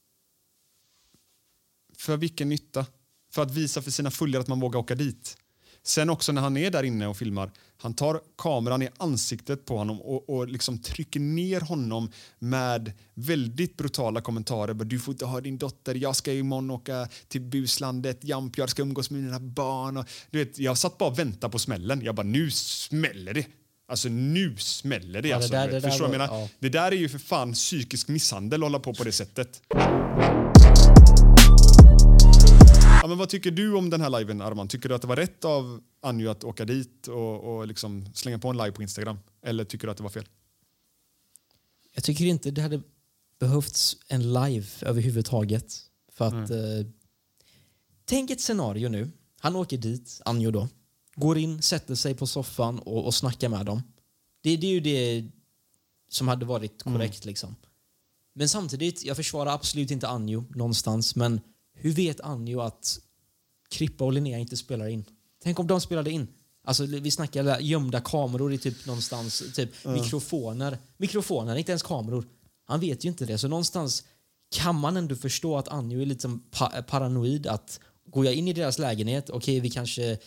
[1.97, 2.85] För vilken nytta?
[3.31, 5.37] För att visa för sina följare att man vågar åka dit.
[5.87, 9.77] Sen också när han är där inne och filmar, han tar kameran i ansiktet på
[9.77, 14.73] honom och, och liksom trycker ner honom med väldigt brutala kommentarer.
[14.73, 18.81] Du får inte ha din dotter, jag ska imorgon åka till buslandet, Jamp, jag ska
[18.81, 19.97] umgås med mina barn.
[19.97, 22.01] Och, du vet, jag satt bara och väntade på smällen.
[22.03, 23.45] Jag bara, nu smäller det.
[23.91, 25.27] Alltså nu smäller det.
[25.27, 25.81] Ja, det alltså, där- du vet.
[25.83, 26.43] det där Förstår du vad jag var- menar?
[26.43, 26.49] ja.
[26.59, 29.61] Det där är ju för fan psykisk misshandel att hålla på på det sättet.
[33.07, 34.67] Ja, men vad tycker du om den här liven, Arman?
[34.67, 38.39] Tycker du att det var rätt av Anju att åka dit och, och liksom slänga
[38.39, 39.19] på en live på Instagram?
[39.41, 40.25] Eller tycker du att det var fel?
[41.93, 42.81] Jag tycker inte det hade
[43.39, 45.75] behövts en live överhuvudtaget.
[46.11, 46.49] För att...
[46.49, 46.91] Eh,
[48.05, 49.11] tänk ett scenario nu.
[49.39, 50.67] Han åker dit, Anjo då.
[51.15, 53.81] Går in, sätter sig på soffan och, och snackar med dem.
[54.41, 55.25] Det, det är ju det
[56.09, 57.25] som hade varit korrekt.
[57.25, 57.55] liksom.
[58.33, 61.15] Men samtidigt, jag försvarar absolut inte Anjo någonstans.
[61.15, 61.41] Men
[61.77, 62.99] hur vet Anjo att
[63.69, 65.05] Krippa och Linnea inte spelar in?
[65.43, 66.27] Tänk om de spelade in.
[66.63, 70.77] Alltså, vi snackar gömda kameror i typ någonstans, typ mikrofoner.
[70.97, 72.25] Mikrofoner, inte ens kameror.
[72.65, 73.37] Han vet ju inte det.
[73.37, 74.03] Så någonstans
[74.49, 77.47] kan man ändå förstå att Anjo är lite som pa paranoid.
[77.47, 80.17] Att går jag in i deras lägenhet, okej vi kanske eh,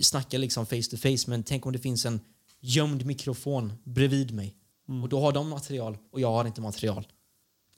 [0.00, 2.20] snackar liksom face to face, men tänk om det finns en
[2.60, 4.56] gömd mikrofon bredvid mig.
[5.02, 7.06] Och då har de material och jag har inte material.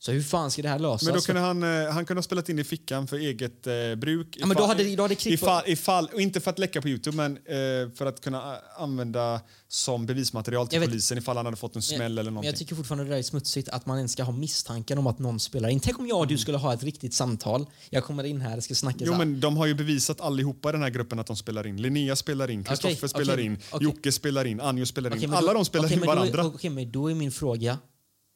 [0.01, 1.03] Så hur fan ska det här lösas?
[1.03, 3.73] Men då kunde han, eh, han kunde ha spelat in i fickan för eget eh,
[3.97, 4.37] bruk.
[4.39, 7.37] Ja, men då hade- då hade ifall, ifall, inte för att läcka på Youtube, men
[7.37, 11.57] eh, för att kunna eh, använda som bevismaterial till Jag vet- polisen ifall han hade
[11.57, 12.49] fått en smäll eller Men någonting.
[12.49, 15.19] jag tycker fortfarande det där är smutsigt att man ens ska ha misstanken om att
[15.19, 15.79] någon spelar in.
[15.79, 17.65] Tänk om jag och du skulle ha ett riktigt samtal.
[17.89, 20.71] Jag kommer in här och ska snacka Jo, men de har ju bevisat allihopa i
[20.71, 21.81] den här gruppen att de spelar in.
[21.81, 23.83] Linnea spelar in, Kristoffer Okej, spelar okej, in, okej.
[23.87, 25.33] Jocke spelar in, Anjo spelar in.
[25.33, 26.45] Alla då- de spelar in varandra.
[26.45, 27.77] Okej, men då är min fråga,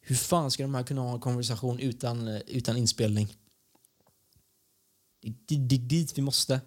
[0.06, 3.36] hur fan ska de här kunna ha en konversation utan, eh, utan inspelning?
[5.46, 6.60] Det, är dit vi måste.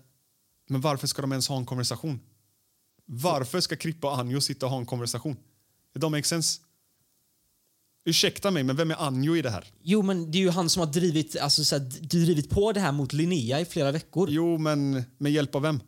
[0.69, 2.19] Men varför ska de ens ha en konversation?
[3.05, 5.37] Varför ska Krippa och Anjo sitta och ha en konversation?
[5.95, 6.61] It don't make sense.
[8.05, 9.65] Ursäkta mig, men vem är Anjo i det här?
[9.81, 12.79] Jo, men det är ju han som har drivit, alltså, så här, drivit på det
[12.79, 14.29] här mot Linnea i flera veckor.
[14.31, 15.79] Jo, men med hjälp av vem?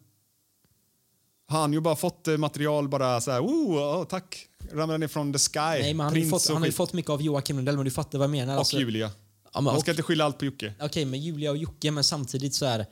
[1.50, 5.40] Har Anjo bara fått eh, material bara så här, oh, tack, ramlar ner från the
[5.40, 5.60] sky.
[5.60, 7.76] Nej, men han har ju fått, och han har ju fått mycket av Joakim Lundell,
[7.76, 8.54] men du fattar vad jag menar.
[8.54, 9.12] Och alltså- Julia.
[9.54, 10.74] Ja, Man och- ska inte skylla allt på Jocke.
[10.80, 12.86] Okej, men Julia och Jocke, men samtidigt så är...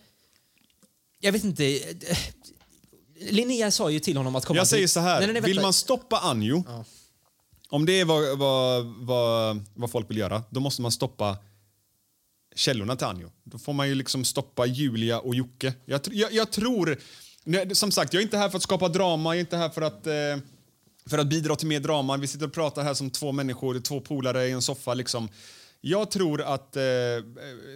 [1.20, 1.66] Jag vet inte...
[2.10, 2.18] eh,
[3.30, 5.62] Linnea sa ju till honom att komma Jag säger till- så här, Nej, nej, vill
[5.62, 6.64] man stoppa Anjo,
[7.70, 11.38] om det är vad, vad, vad, vad folk vill göra, då måste man stoppa
[12.56, 13.32] källorna till Anjo.
[13.44, 15.74] Då får man ju liksom stoppa Julia och Jocke.
[15.86, 16.98] Jag, jag, jag tror
[17.48, 19.70] nej, Som sagt, jag är inte här för att skapa drama, jag är inte här
[19.70, 20.44] för att, eh,
[21.10, 22.18] för att bidra till mer drama.
[22.18, 24.94] Vi sitter och pratar här som två människor, två polare i en soffa.
[24.94, 25.30] Liksom.
[25.82, 27.22] Jag tror att eh, eh,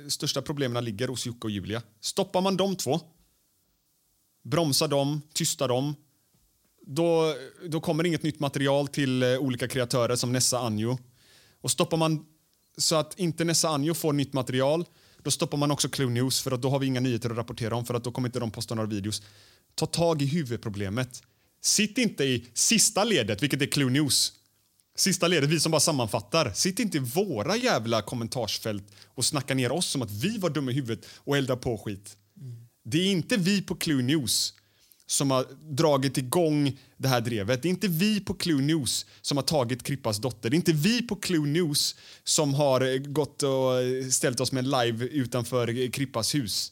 [0.08, 1.82] största problemen ligger hos Jocke och Julia.
[2.00, 3.00] Stoppar man de två,
[4.44, 5.96] bromsar dem, tystar dem,
[6.82, 7.36] då,
[7.68, 10.98] då kommer inget nytt material till eh, olika kreatörer som Nessa Anjo.
[11.62, 12.26] Och stoppar man
[12.78, 14.86] så att inte Nessa Anjo får nytt material,
[15.24, 17.76] då stoppar man också Clue News för att då har vi inga nyheter att rapportera
[17.76, 19.22] om för att då kommer inte de posta några videos.
[19.82, 21.24] Ta tag i huvudproblemet.
[21.62, 24.34] Sitt inte i sista ledet, vilket är Clue News.
[24.96, 26.52] Sista ledet, vi som bara sammanfattar.
[26.54, 30.72] Sitt inte i våra jävla kommentarsfält och snacka ner oss som att vi var dumma
[30.72, 32.18] i huvudet och eldar på skit.
[32.86, 34.54] Det är inte vi på Clue News
[35.06, 37.62] som har dragit igång det här drevet.
[37.62, 40.50] Det är inte vi på Clue News som har tagit Krippas dotter.
[40.50, 44.72] Det är inte vi på Clue News som har gått och ställt oss med en
[44.72, 46.72] live utanför Krippas hus.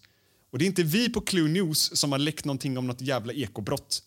[0.50, 3.34] Och det är inte vi på Clue News som har läckt någonting om något jävla
[3.34, 4.04] ekobrott.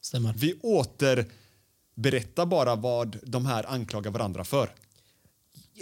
[0.00, 0.34] Stämmer.
[0.36, 4.74] Vi återberättar bara vad de här anklagar varandra för.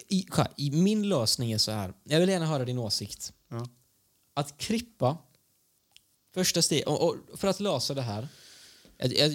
[0.09, 0.27] I,
[0.57, 1.93] i, min lösning är så här.
[2.05, 3.33] Jag vill gärna höra din åsikt.
[3.49, 3.69] Ja.
[4.35, 5.19] Att klippa...
[6.35, 6.89] Första steg...
[6.89, 8.29] Och, och för att lösa det här...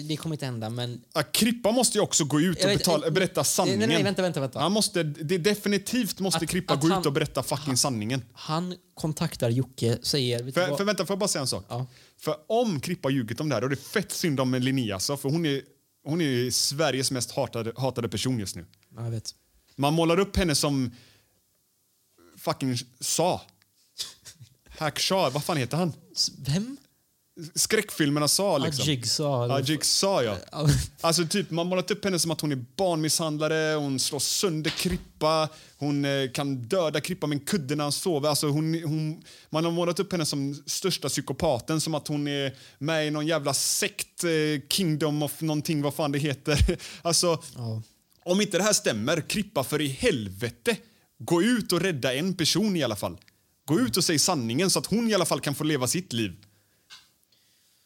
[0.08, 1.04] Det kommer inte hända, men...
[1.12, 3.78] Ja, Krippa måste ju också gå ut och vet- betala, berätta sanningen.
[3.78, 4.60] nej, nej, vänta, vänta, vänta.
[4.60, 8.22] Han måste, det definitivt måste Att- Krippa att gå han- ut och berätta fucking sanningen.
[8.32, 10.52] Han kontaktar Jocke, säger...
[10.52, 11.64] För, för vänta, får jag bara säga en sak?
[11.68, 11.86] Ja.
[12.16, 15.16] För om Krippa ljugit om det här, då är det fett synd om Linnea alltså,
[15.16, 15.62] för hon är,
[16.04, 18.66] hon är Sveriges mest hatade, hatade person just nu.
[18.96, 19.34] Ja, jag vet.
[19.76, 20.90] Man målar upp henne som
[22.38, 23.42] fucking sa.
[24.78, 25.92] Hack Shah, vad fan heter han?
[26.38, 26.76] Vem?
[27.54, 28.58] Skräckfilmerna sa.
[28.58, 28.84] Liksom.
[28.86, 29.54] Ja, Jigsaw.
[29.54, 30.68] Ja, Jigsaw, ja.
[31.00, 35.48] Alltså typ, man målat upp henne som att hon är barnmisshandlare, hon slår sönder Krippa,
[35.76, 38.28] hon eh, kan döda Krippa med en kudde när han sover.
[38.28, 42.54] Alltså, hon, hon, man har målat upp henne som största psykopaten, som att hon är
[42.78, 44.30] med i någon jävla sekt, eh,
[44.68, 46.78] Kingdom of någonting, vad fan det heter.
[47.02, 47.42] Alltså,
[48.24, 50.76] om inte det här stämmer, Krippa för i helvete,
[51.18, 53.16] gå ut och rädda en person i alla fall.
[53.66, 56.12] Gå ut och säg sanningen så att hon i alla fall kan få leva sitt
[56.12, 56.36] liv.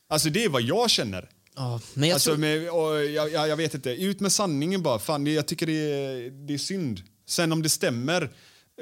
[0.09, 1.29] Alltså det är vad jag känner.
[1.57, 2.39] Ja, men jag alltså, tror...
[2.39, 3.91] med, och, jag, jag, jag vet inte.
[3.91, 4.99] Ut med sanningen bara.
[4.99, 7.01] Fan, det, jag tycker det är, det är synd.
[7.27, 8.31] Sen om det stämmer,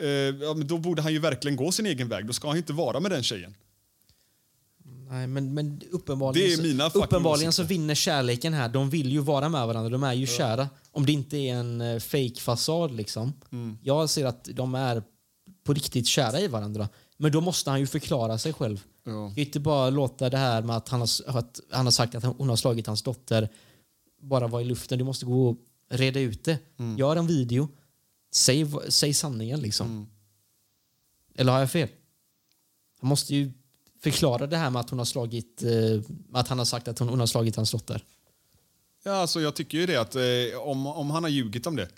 [0.01, 2.27] eh, ja, då borde han ju verkligen gå sin egen väg.
[2.27, 3.55] Då ska han inte vara med den tjejen.
[5.09, 8.69] Nej, men, men uppenbarligen, så- uppenbarligen så vinner kärleken här.
[8.69, 10.69] De vill ju vara med varandra, de är ju kära.
[10.91, 13.33] Om det inte är en uh, fake fasad liksom.
[13.53, 13.79] Mm.
[13.83, 15.03] Jag ser att de är
[15.65, 16.89] på riktigt kära i varandra.
[17.17, 18.85] Men då måste han ju förklara sig själv.
[19.07, 19.33] Ja.
[19.35, 22.15] Det är inte bara låta det här med att han har, att han har sagt
[22.15, 23.49] att hon har slagit hans dotter
[24.21, 24.99] bara vara i luften.
[24.99, 25.57] Du måste gå och
[25.89, 26.59] reda ut det.
[26.79, 26.99] Mm.
[26.99, 27.69] Gör en video.
[28.33, 30.11] Säg, säg sanningen liksom.
[31.35, 31.89] Eller har jag fel?
[33.01, 33.53] Han måste ju
[34.03, 36.01] förklara det här med att hon har slagit, eh,
[36.33, 38.05] att han har sagt att hon, hon har slagit hans dotter.
[39.05, 41.89] Ja, alltså, jag tycker ju det att eh, om, om han har ljugit om det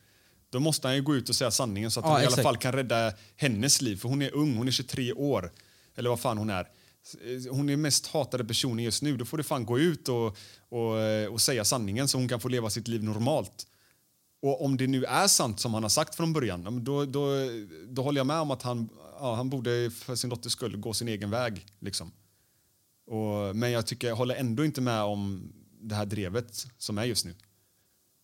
[0.51, 2.29] då måste han ju gå ut och säga sanningen så att Ja, han i alla
[2.29, 2.43] exakt.
[2.43, 3.97] fall kan rädda hennes liv.
[3.97, 5.53] För hon är ung, hon är 23 år.
[5.97, 6.69] Eller vad fan hon är.
[7.15, 9.17] Eh, hon är mest hatade personen just nu.
[9.17, 10.37] Då får du fan gå ut och,
[10.69, 13.67] och, eh, och säga sanningen så hon kan få leva sitt liv normalt.
[14.43, 17.31] Och om det nu är sant som han har sagt från början, då, då,
[17.89, 18.89] då håller jag med om att han,
[19.21, 21.67] ja, han borde för sin dotters skull gå sin egen väg.
[21.79, 22.13] Liksom.
[23.07, 27.05] Och, men jag, tycker, jag håller ändå inte med om det här drevet som är
[27.05, 27.35] just nu.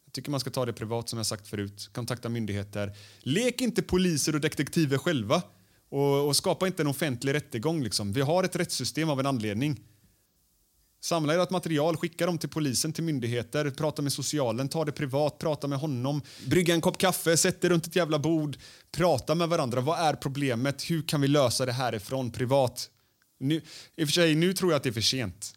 [0.04, 1.90] Jag tycker man ska ta det privat som jag sagt förut.
[1.92, 2.96] Kontakta myndigheter.
[3.18, 5.42] Lek inte poliser och detektiver själva.
[5.94, 7.82] Och, och skapa inte en offentlig rättegång.
[7.82, 8.12] Liksom.
[8.12, 9.80] Vi har ett rättssystem av en anledning.
[11.00, 15.38] Samla ert material, skicka dem till polisen, till myndigheter, prata med socialen, ta det privat,
[15.38, 18.56] prata med honom, brygga en kopp kaffe, sätt er runt ett jävla bord,
[18.90, 19.80] prata med varandra.
[19.80, 20.90] Vad är problemet?
[20.90, 22.90] Hur kan vi lösa det härifrån privat?
[23.38, 23.60] Nu,
[23.96, 25.54] I och för sig, nu tror jag att det är för sent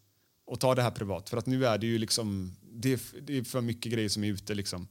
[0.52, 1.30] att ta det här privat.
[1.30, 4.24] För att nu är det ju liksom, det är, det är för mycket grejer som
[4.24, 4.88] är ute liksom.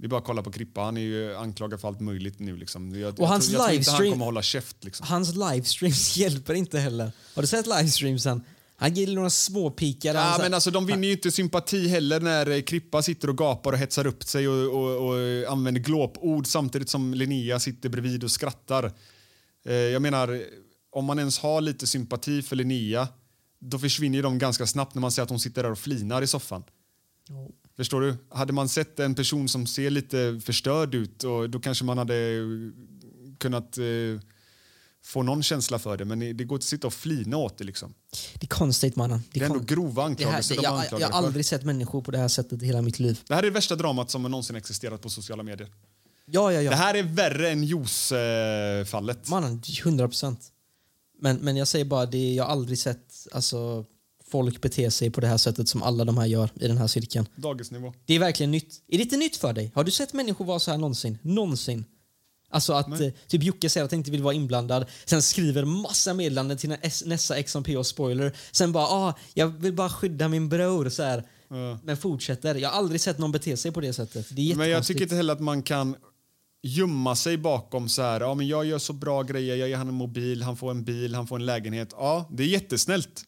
[0.00, 2.56] Det är bara att kolla på Krippa, han är ju anklagad för allt möjligt nu
[2.56, 3.00] liksom.
[3.00, 5.06] Jag, jag, hans tror, jag tror inte han kommer hålla käft liksom.
[5.06, 7.12] Hans livestreams hjälper inte heller.
[7.34, 8.42] Har du sett livestreamsen?
[8.76, 10.14] Han ger några småpikar.
[10.14, 13.72] Ja, men alltså, de vinner ju inte sympati heller när eh, Krippa sitter och gapar
[13.72, 18.24] och hetsar upp sig och, och, och eh, använder glåpord samtidigt som Linnea sitter bredvid
[18.24, 18.92] och skrattar.
[19.66, 20.42] Eh, jag menar,
[20.90, 23.08] om man ens har lite sympati för Linnea
[23.58, 26.22] då försvinner ju de ganska snabbt när man ser att hon sitter där och flinar
[26.22, 26.64] i soffan.
[27.80, 28.16] Förstår du?
[28.28, 32.14] Hade man sett en person som ser lite förstörd ut och då kanske man hade
[32.14, 32.42] eh,
[33.38, 33.84] kunnat eh,
[35.04, 36.04] få någon känsla för det.
[36.04, 37.64] Men det går inte att sitta och flina åt det.
[37.64, 37.94] Liksom.
[38.34, 39.22] Det är konstigt mannen.
[39.32, 42.02] Det är ändå grova det här, anklagelser det, jag, anklagar jag har aldrig sett människor
[42.02, 43.20] på det här sättet i hela mitt liv.
[43.26, 45.68] Det här är det värsta dramat som någonsin existerat på sociala medier.
[46.26, 46.70] Ja, ja, ja.
[46.70, 49.28] Det här är värre än Jos-fallet.
[49.28, 50.52] Mannen, 100 procent.
[51.20, 53.84] Men, men jag säger bara, det, jag har aldrig sett alltså,
[54.30, 56.86] folk bete sig på det här sättet som alla de här gör i den här
[56.86, 57.26] cirkeln.
[57.36, 57.94] Dagisnivå.
[58.06, 58.82] Det är verkligen nytt.
[58.88, 59.72] Är det inte nytt för dig?
[59.74, 61.18] Har du sett människor vara så här någonsin?
[61.22, 61.84] Någonsin?
[62.52, 66.14] Alltså att eh, typ Jocke säger att han inte vill vara inblandad, sen skriver massa
[66.14, 68.36] meddelanden till nä- nästa XMP och spoiler.
[68.52, 71.24] Sen bara ah, jag vill bara skydda min bror så här.
[71.82, 72.54] Men fortsätter.
[72.54, 74.26] Jag har aldrig sett någon bete sig på det sättet.
[74.30, 75.96] Det är Men jag tycker inte heller att man kan
[76.62, 79.88] gömma sig bakom så här, ja men jag gör så bra grejer, jag ger han
[79.88, 81.88] en mobil, han får en bil, han får en lägenhet.
[81.92, 83.24] Ja, det är jättesnällt.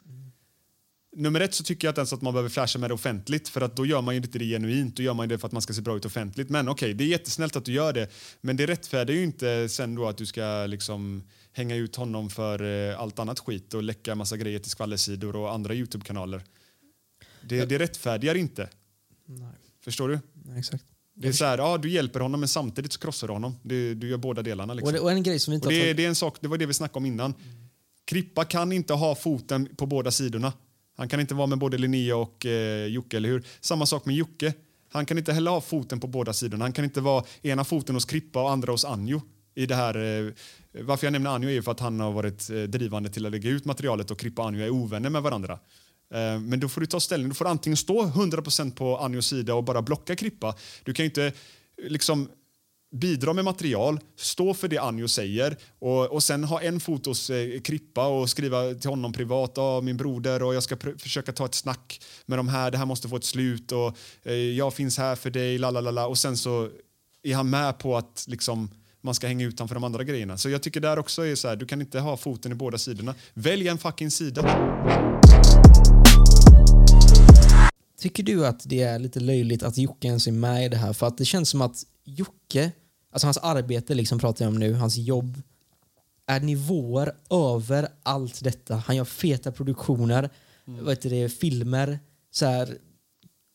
[1.16, 3.60] Nummer ett så tycker jag inte ens att man behöver flasha med det offentligt för
[3.60, 5.62] att då gör man ju inte det genuint, då gör man det för att man
[5.62, 6.48] ska se bra ut offentligt.
[6.48, 8.08] Men okej, det är jättesnällt att du gör det,
[8.40, 12.90] men det rättfärdigar ju inte sen då att du ska liksom hänga ut honom för
[12.90, 16.42] eh, allt annat skit och läcka massa grejer till skvallersidor och andra Youtube-kanaler.
[17.42, 18.68] Det, det rättfärdigar inte.
[19.84, 20.20] Förstår du?
[20.32, 20.84] Nej, exakt.
[21.14, 23.56] Det är så här, ja, du hjälper honom men samtidigt så krossar du honom.
[23.62, 24.74] Du, du gör båda delarna.
[24.74, 24.86] Liksom.
[24.86, 25.96] Och, det, och en grej som vi inte Och har det, tagit...
[25.96, 27.34] det, är en sak, det var det vi snackade om innan.
[28.04, 30.52] Krippa kan inte ha foten på båda sidorna.
[31.02, 33.46] Han kan inte vara med både Linnea och eh, Jocke, eller hur?
[33.60, 34.54] Samma sak med Jocke.
[34.92, 36.64] Han kan inte heller ha foten på båda sidorna.
[36.64, 39.22] Han kan inte vara ena foten hos Krippa och andra hos Anjo.
[39.54, 40.32] I det här, eh,
[40.82, 43.32] varför jag nämner Anjo är ju för att han har varit eh, drivande till att
[43.32, 45.52] lägga ut materialet och Krippa och Anjo är ovänner med varandra.
[46.14, 47.28] Eh, men då får du ta ställning.
[47.28, 50.54] Du får antingen stå 100% på Anjos sida och bara blocka Krippa.
[50.84, 51.32] Du kan inte
[51.88, 52.28] liksom
[52.92, 57.30] bidra med material, stå för det Anjo säger och, och sen ha en fot hos
[57.30, 61.32] eh, Krippa och skriva till honom privat, ah, min broder och jag ska pr- försöka
[61.32, 64.74] ta ett snack med de här, det här måste få ett slut och eh, jag
[64.74, 66.68] finns här för dig, la la la la och sen så
[67.22, 68.70] är han med på att liksom
[69.00, 70.38] man ska hänga utanför de andra grejerna.
[70.38, 72.78] Så jag tycker där också är så här, du kan inte ha foten i båda
[72.78, 73.14] sidorna.
[73.34, 74.42] Välj en fucking sida.
[78.00, 80.92] Tycker du att det är lite löjligt att Jocke ens är med i det här?
[80.92, 82.72] För att det känns som att Jocke,
[83.12, 85.42] alltså hans arbete liksom pratar jag om nu, hans jobb,
[86.26, 88.76] är nivåer över allt detta.
[88.76, 90.30] Han gör feta produktioner,
[90.64, 91.98] vad heter det, filmer,
[92.30, 92.78] så här,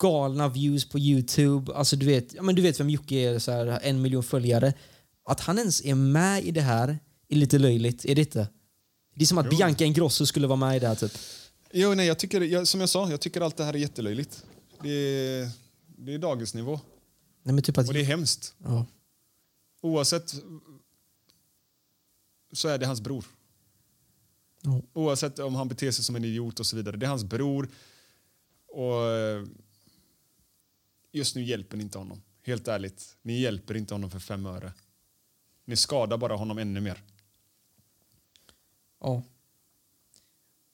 [0.01, 1.73] galna views på Youtube.
[1.73, 4.73] Alltså du vet, ja, men du vet vem Jocke är, så här, en miljon följare.
[5.29, 6.99] Att han ens är med i det här
[7.29, 8.47] är lite löjligt, är det inte?
[9.15, 11.11] Det är som att Bianca Ingrosso skulle vara med i det här typ.
[11.71, 14.43] Jo, nej, jag tycker, jag, som jag sa, jag tycker allt det här är jättelöjligt.
[14.83, 15.49] Det är,
[15.97, 16.79] det är dagens nivå.
[17.43, 18.53] Nej, men typ att, Och det är hemskt.
[18.63, 18.85] ja.
[19.87, 20.35] Oavsett
[22.51, 23.25] så är det hans bror.
[24.61, 24.81] Ja.
[24.93, 26.97] Oavsett om han beter sig som en idiot och så vidare.
[26.97, 27.69] Det är hans bror.
[28.67, 29.45] Och eh,
[31.11, 32.21] just nu hjälper ni inte honom.
[32.41, 33.17] Helt ärligt.
[33.21, 34.73] Ni hjälper inte honom för fem öre.
[35.65, 37.03] Ni skadar bara honom ännu mer.
[38.99, 39.23] Ja.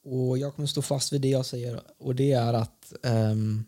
[0.03, 3.64] Och jag kommer stå fast vid det jag säger och det är att ehm,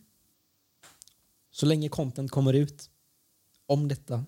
[1.52, 2.90] så länge content kommer ut
[3.66, 4.26] om detta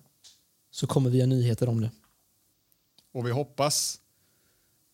[0.78, 1.90] så kommer vi ha nyheter om det.
[3.12, 4.00] Och vi hoppas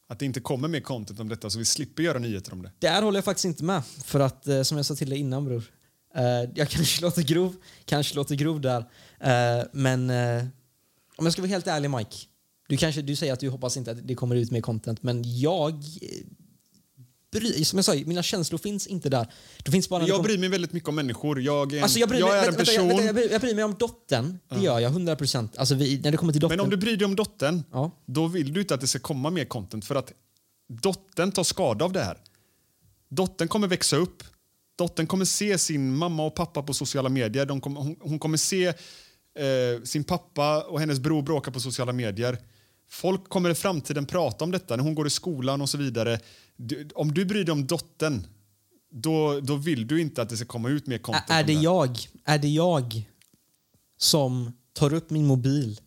[0.07, 2.73] att det inte kommer mer content om detta så vi slipper göra nyheter om det.
[2.79, 5.45] Där håller jag faktiskt inte med för att eh, som jag sa till dig innan
[5.45, 5.65] bror.
[6.15, 6.23] Eh,
[6.55, 8.79] jag kanske låter grov, kanske låter grov där.
[9.21, 10.11] Eh, men
[11.17, 12.17] om jag ska vara helt ärlig Mike.
[12.69, 15.39] Du, kanske, du säger att du hoppas inte att det kommer ut mer content men
[15.39, 15.83] jag
[17.41, 19.27] bry, som jag sa, mina känslor finns inte där.
[19.65, 21.41] Det finns bara Jag bryr mig väldigt mycket om människor.
[21.41, 22.89] Jag är en, Alltså jag, bryr jag mig, är en vänta, person...
[22.89, 24.39] vänta, jag, vänta, jag, bryr, mig om dottern.
[24.49, 25.59] Det gör jag, 100 procent.
[25.59, 26.57] Alltså vi, när det kommer till dottern.
[26.57, 27.91] Men om du bryr dig om dottern, Ja.
[28.07, 30.13] då vill du inte att det ska komma mer content för att
[30.69, 32.19] dottern tar skada av det här.
[33.09, 34.23] Dottern kommer växa upp.
[34.77, 37.61] Dottern kommer se sin mamma och pappa på sociala medier.
[37.61, 42.39] Kommer, hon, hon kommer se eh, sin pappa och hennes bror bråka på sociala medier.
[42.89, 46.21] Folk kommer i framtiden prata om detta när hon går i skolan och så vidare.
[46.57, 48.27] Du, om du bryr dig om dottern,
[48.91, 51.31] då, då vill du inte att det ska komma ut mer content.
[51.31, 53.11] är, det jag, är det jag
[53.97, 55.81] som tar upp min mobil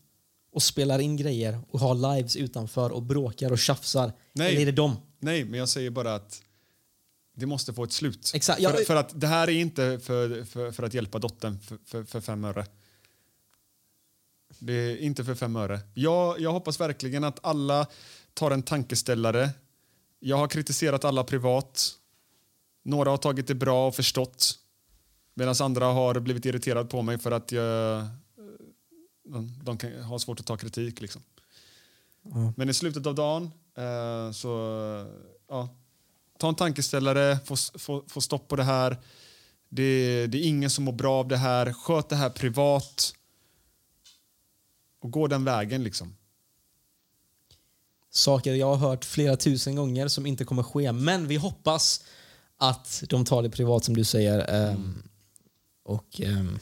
[0.51, 4.13] och spelar in grejer och har lives utanför och bråkar och tjafsar?
[4.33, 4.51] Nej.
[4.51, 4.95] Eller är det dem?
[5.19, 6.41] Nej, men jag säger bara att
[7.35, 8.31] det måste få ett slut.
[8.33, 11.77] Exakt, för, för att det här är inte för, för, för att hjälpa dottern för,
[11.85, 12.65] för, för fem öre.
[14.59, 15.79] Det är inte för fem öre.
[15.93, 17.87] Jag, jag hoppas verkligen att alla
[18.33, 19.49] tar en tankeställare.
[20.19, 21.91] Jag har kritiserat alla privat.
[22.83, 24.59] Några har tagit det bra och förstått.
[25.33, 28.07] Medan andra har blivit irriterade på mig för att jag,
[29.23, 31.01] de, de kan ha svårt att ta kritik.
[31.01, 31.21] Liksom.
[32.55, 34.49] Men i slutet av dagen eh, så
[35.47, 35.69] ja,
[36.37, 38.97] ta en tankeställare, få, få, få stopp på det här.
[39.69, 41.73] Det, det är ingen som mår bra av det här.
[41.73, 43.13] Sköt det här privat.
[45.07, 46.15] Och gå den vägen liksom.
[48.09, 50.91] Saker jag har hört flera tusen gånger som inte kommer ske.
[50.91, 52.03] Men vi hoppas
[52.57, 54.39] att de tar det privat som du säger.
[54.39, 55.03] Ehm,
[55.83, 56.59] Och ehm,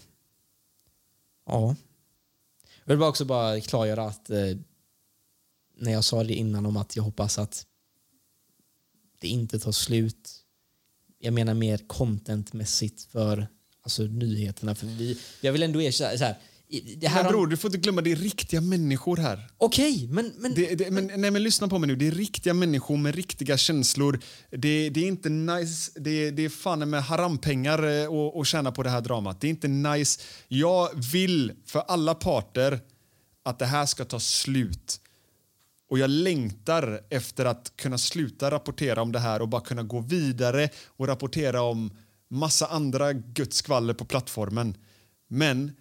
[1.45, 1.75] ja.
[2.83, 4.57] Jag vill bara också bara klargöra att eh,
[5.77, 7.65] när jag sa det innan om att jag hoppas att
[9.19, 10.43] det inte tar slut.
[11.19, 13.47] Jag menar mer contentmässigt för
[13.81, 14.75] alltså, nyheterna.
[14.75, 16.37] För vi, jag vill ändå erkänna så här.
[16.97, 19.47] Det här Men bror, du får inte glömma, det är riktiga människor här.
[19.57, 21.95] Okej, men, men, Det, det, men, nej, men lyssna på mig nu.
[21.95, 24.19] Det är riktiga människor med riktiga känslor.
[24.49, 25.91] Det, det är inte nice.
[25.95, 29.41] Det, det är fan med harampengar eh, att att tjäna på det här dramat.
[29.41, 30.21] Det är inte nice.
[30.47, 32.79] Jag vill för alla parter
[33.43, 35.01] att det här ska ta slut.
[35.89, 39.99] Och jag längtar efter att kunna sluta rapportera om det här och bara kunna gå
[39.99, 41.97] vidare och rapportera om
[42.29, 44.77] massa andra Guds skvaller på plattformen.
[45.27, 45.71] Men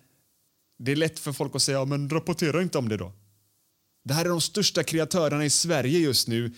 [0.78, 3.12] det är lätt för folk att säga, "Ja, men rapportera inte om det då.
[4.04, 6.52] Det här är de största kreatörerna i Sverige just nu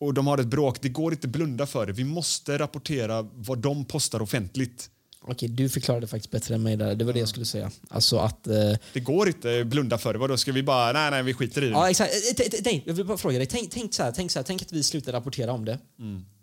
[0.00, 0.82] och de har ett bråk.
[0.82, 1.92] Det går inte att blunda för det.
[1.92, 4.90] Vi måste rapportera vad de postar offentligt.
[5.28, 6.94] Okej, du förklarade faktiskt bättre än mig där.
[6.94, 7.70] Det var det jag skulle säga.
[7.90, 8.46] Alltså att...
[8.46, 8.54] Eh,
[8.92, 10.18] Det går inte att blunda för det.
[10.18, 11.70] Vadå, ska vi bara, nej, nej, vi skiter i det.
[11.70, 12.12] ja, exakt.
[12.40, 13.46] Eh, Nej, jag vill bara fråga dig.
[13.46, 15.78] Tänk, tänk, så här, tänk så här, tänk att vi slutar rapportera om det.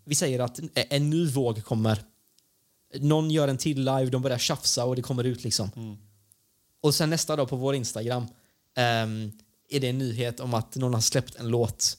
[0.05, 2.03] Vi säger att en- ny våg kommer.
[2.99, 5.97] Någon gör en till live, de börjar tjafsa och det kommer ut liksom.
[6.83, 8.25] Och sen nästa dag på vår Instagram
[8.77, 9.31] ehm,
[9.69, 11.97] är det en nyhet om att någon har släppt en låt.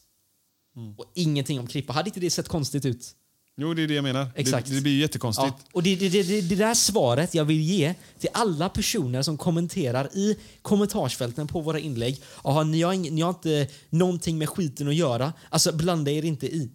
[0.97, 1.93] Och ingenting om Krippa.
[1.93, 3.15] Hade inte det sett konstigt ut?
[3.57, 4.27] Jo, det är det jag menar.
[4.35, 4.69] Exakt.
[4.69, 5.55] Det, det blir ju jättekonstigt.
[5.59, 9.39] Ja, och det, det, det, det, där svaret jag vill ge till alla personer som
[9.39, 12.23] kommenterar i kommentarsfälten på våra inlägg.
[12.45, 15.33] Jaha, ni har, ing, ni har inte någonting med skiten att göra.
[15.51, 16.71] Alltså blanda er inte i.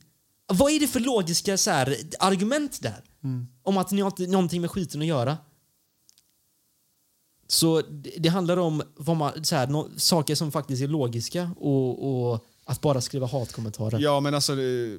[0.47, 3.03] Vad är det för logiska så här, argument där?
[3.63, 5.37] Om att ni har inte någonting med skiten att göra.
[7.51, 7.81] Så
[8.17, 12.45] det, handlar om vad man, så här, no, saker som faktiskt är logiska och, och
[12.65, 13.99] att bara skriva hatkommentarer.
[13.99, 14.55] Ja, men alltså...
[14.55, 14.97] Det,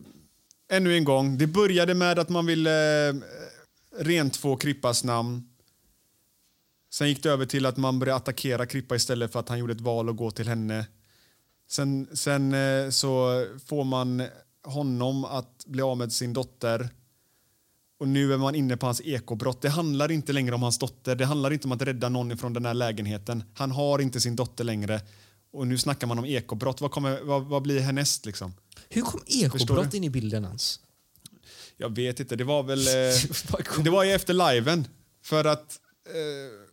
[0.72, 1.38] ännu en gång.
[1.38, 3.09] Det började med att man ville...
[3.09, 3.14] eh,
[3.98, 5.42] rentvå Krippas namn.
[6.92, 9.72] Sen gick det över till att man började attackera Krippa istället för att han gjorde
[9.72, 10.86] ett val att gå till henne.
[11.70, 14.22] Sen, sen eh, så får man
[14.64, 16.88] honom att bli av med sin dotter.
[18.01, 19.62] Och nu är man inne på hans ekobrott.
[19.62, 21.14] Det handlar inte längre om hans dotter.
[21.14, 23.42] Det handlar inte om att rädda någon från den här lägenheten.
[23.55, 25.01] Han har inte sin dotter längre.
[25.53, 26.80] Och nu snackar man om ekobrott.
[26.80, 28.55] Vad, kommer, vad, vad blir härnäst liksom?
[28.88, 30.80] Hur kom ekobrott in i bilden ens?
[31.76, 32.36] Jag vet inte.
[32.36, 32.86] Det var väl...
[32.86, 34.88] Eh, det var ju efter liven.
[35.22, 36.68] För att eh,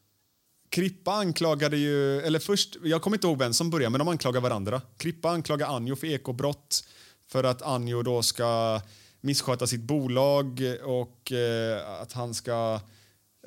[0.69, 2.21] Krippa anklagade ju...
[2.21, 4.81] Eller först, jag kommer inte ihåg vem som började, men de anklagar varandra.
[4.97, 6.87] Krippa anklagar Anjo för ekobrott
[7.27, 8.81] för att Anjo då ska
[9.27, 12.79] missköta sitt bolag och eh, att han ska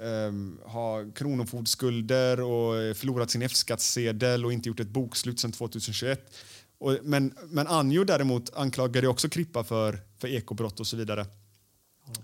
[0.00, 6.34] eh, ha kronofogdskulder och eh, förlorat sin F-skattsedel och inte gjort ett bokslut sedan 2021.
[6.78, 11.26] Och, men, men Anjo däremot anklagade också Krippa för, för ekobrott och så vidare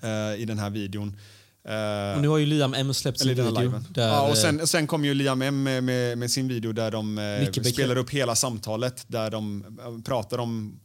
[0.02, 1.16] eh, i den här videon.
[1.68, 3.80] Eh, Och nu har ju Liam M släppt sin video.
[3.90, 6.90] Där, ja, och sen, sen kom ju Liam M med, med, med sin video där
[6.90, 7.20] de
[7.72, 9.64] spelar upp hela samtalet där de
[10.04, 10.80] pratar om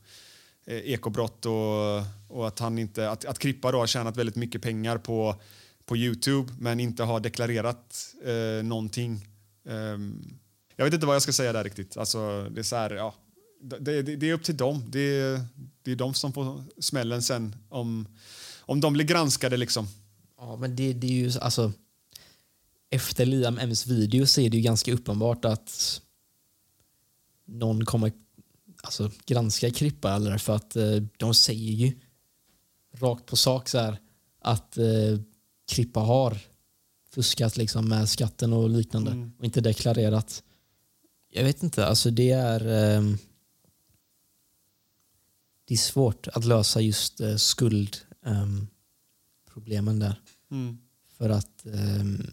[0.66, 1.98] Eh, ekobrott och,
[2.28, 5.36] och att, han inte, att, att Krippa då har tjänat väldigt mycket pengar på,
[5.86, 9.28] på Youtube men inte har deklarerat eh, någonting.
[9.64, 10.40] Um,
[10.76, 11.98] jag vet inte vad jag ska säga där riktigt.
[11.98, 13.16] Alltså, det, är så här, ja,
[13.62, 14.84] det, det, det är upp till dem.
[14.90, 15.42] Det är,
[15.84, 18.08] det är de som får smällen sen om,
[18.60, 19.58] om de blir granskade.
[19.58, 19.88] liksom.
[20.38, 21.72] Ja, men det, det är ju alltså...
[22.94, 26.02] Efter Liam M's video så är det ju ganska uppenbart att
[27.46, 28.12] någon kommer
[28.82, 32.00] alltså, granska Krippa eller för att eh, de säger ju
[32.94, 33.98] rakt på sak så här
[34.40, 35.20] att eh,
[35.68, 36.38] Krippa har
[37.10, 40.44] fuskat liksom med skatten och liknande och inte deklarerat.
[41.30, 43.18] Jag vet inte, alltså det är ehm,
[45.66, 50.22] det är svårt att lösa just eh, skuldproblemen där.
[51.18, 52.28] För att ehm,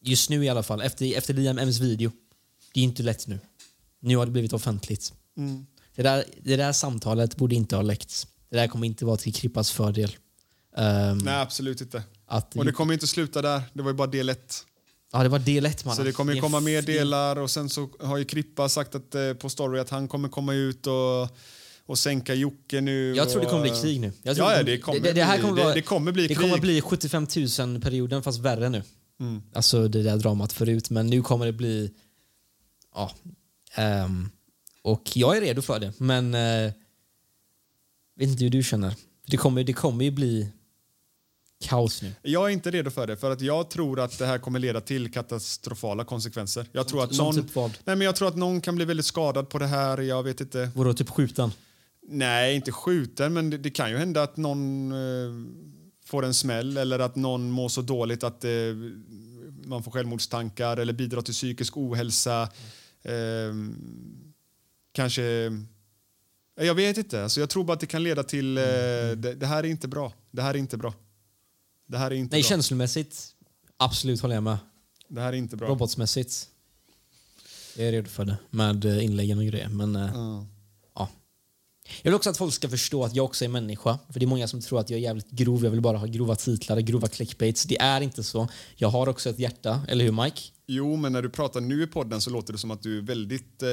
[0.00, 2.12] just nu i alla fall, efter, efter Liam M's video,
[2.74, 3.40] det är inte lätt nu.
[4.00, 5.14] Nu har det blivit offentligt.
[5.94, 8.26] Det, där, det där samtalet borde inte ha läckts.
[8.50, 10.16] Det där kommer inte vara till Krippas fördel.
[10.76, 12.02] Ehm, Nej, absolut inte.
[12.26, 13.62] att, Och det kommer inte sluta där.
[13.72, 14.64] Det var ju bara del ett.
[15.12, 15.96] ja, det var del ett mannen.
[15.96, 19.14] Så det kommer ju komma mer delar och sen så har ju Krippa sagt att,
[19.14, 21.28] eh, på story att han kommer komma ut och,
[21.86, 23.14] och sänka Jocke nu.
[23.16, 24.12] Jag tror det kommer bli krig nu.
[24.22, 26.34] Ja, det, det kommer det, det, här bli- kommer det- vara, det kommer bli det
[26.34, 26.38] krig.
[26.50, 28.82] kommer bli 75 000-perioden fast värre nu.
[29.20, 29.42] Mm.
[29.52, 30.90] Alltså det där dramat förut.
[30.90, 31.90] Men nu kommer det bli...
[32.94, 33.10] Ja.
[33.74, 34.30] ehm,
[34.82, 35.92] och jag är redo för det.
[35.98, 36.34] Men...
[36.34, 36.72] Uh,
[38.18, 38.94] vet inte hur du känner.
[39.26, 40.48] Det kommer, det kommer ju bli
[41.60, 42.12] kaos nu.
[42.22, 44.80] Jag är inte redo för det, för att jag tror att det här kommer leda
[44.80, 46.66] till katastrofala konsekvenser.
[46.72, 47.70] Jag tror att någon, typ vad?
[47.84, 49.98] nej, men jag tror att någon kan bli väldigt skadad på det här.
[49.98, 50.70] Jag vet inte.
[50.74, 51.52] Vadå, typ skjutan?
[52.08, 54.98] Nej, inte skjuten, men det, det kan ju hända att någon eh,
[56.04, 58.50] får en smäll eller att någon mår så dåligt att eh,
[59.64, 62.42] man får självmordstankar eller bidrar till psykisk ohälsa.
[63.02, 63.54] Eh,
[64.98, 65.52] kanske...
[66.54, 67.22] Jag vet inte.
[67.22, 68.58] Alltså, jag tror bara att det kan leda till...
[68.58, 70.12] Eh, det, det här är inte bra.
[70.30, 70.94] Det här är inte bra.
[71.86, 72.48] Det här är inte Nej, bra.
[72.48, 73.26] känslomässigt.
[73.76, 74.58] Absolut håller jag med.
[75.08, 75.68] Det här är inte bra.
[75.68, 76.48] Robotsmässigt.
[77.76, 78.36] Jag är redo för det.
[78.50, 79.68] Med eh, inläggen och grejer.
[79.68, 80.42] Men eh,
[80.94, 81.08] ja.
[82.02, 83.98] Jag vill också att folk ska förstå att jag också är människa.
[84.12, 85.64] För det är många som tror att jag är jävligt grov.
[85.64, 87.64] Jag vill bara ha grova titlar, grova clickbaits.
[87.64, 88.48] Det är inte så.
[88.76, 89.80] Jag har också ett hjärta.
[89.88, 90.40] Eller hur Mike?
[90.66, 93.02] Jo, men när du pratar nu i podden så låter det som att du är
[93.02, 93.68] väldigt eh,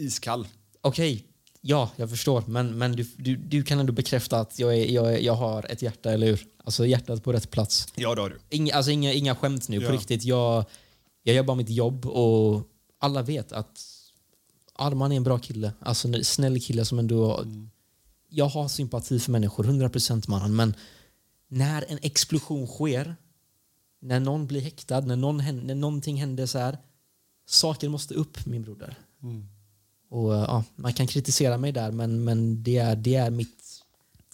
[0.00, 0.48] iskall.
[0.80, 1.24] Okej,
[1.60, 2.44] ja, jag förstår.
[2.46, 5.66] Men, men du, du, du kan ändå bekräfta att jag, är, jag, är, jag har
[5.72, 6.46] ett hjärta, eller hur?
[6.64, 7.86] Alltså hjärtat på rätt plats.
[7.94, 8.38] Ja, det har du.
[8.48, 9.92] Inga, alltså inga, inga skämt nu, på Ja.
[9.92, 10.24] riktigt.
[10.24, 10.64] Jag,
[11.22, 12.62] jag gör bara mitt jobb och
[12.98, 13.80] alla vet att
[14.74, 15.72] Arman är en bra kille.
[15.80, 17.44] Alltså en snäll kille som ändå...
[18.28, 20.56] Jag har sympati för människor, 100% mannen.
[20.56, 20.74] Men
[21.48, 23.16] när en explosion sker,
[24.00, 26.78] när någon blir häktad, när, någon, när någonting händer så här.
[27.46, 28.98] Saker måste upp, min broder.
[30.10, 33.82] Och eh, ja, Man kan kritisera mig där, men, men det, är, det är mitt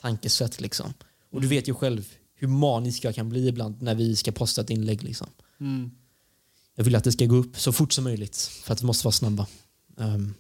[0.01, 0.61] tankesätt.
[0.61, 0.95] Liksom.
[1.31, 4.61] Och du vet ju själv hur manisk jag kan bli ibland när vi ska posta
[4.61, 5.03] ett inlägg.
[5.03, 5.27] Liksom.
[6.75, 9.05] Jag vill att det ska gå upp så fort som möjligt, för att vi måste
[9.07, 9.47] vara snabba.
[9.99, 10.35] Ehm,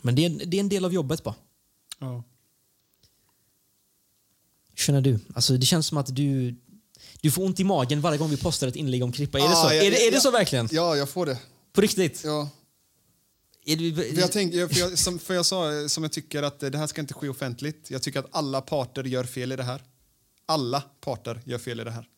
[0.00, 1.34] men det är, det är en del av jobbet bara.
[1.98, 2.22] Ja.
[4.76, 5.18] Känner du?
[5.34, 6.54] Alltså, det känns som att du,
[7.20, 9.38] du får ont i magen varje gång vi postar ett inlägg om Krippa.
[9.38, 9.66] Är det så?
[9.66, 10.68] jag- är det, är det jag- så verkligen?
[10.72, 11.38] Ja, jag får det.
[11.72, 12.22] På riktigt?
[12.24, 12.50] Ja.
[13.66, 16.78] För jag, tänk, jag, för, jag, som, för jag sa, som jag tycker att det
[16.78, 17.90] här ska inte ske offentligt.
[17.90, 19.82] Jag tycker att alla parter gör fel i det här.
[20.46, 22.08] Alla parter gör fel i det här.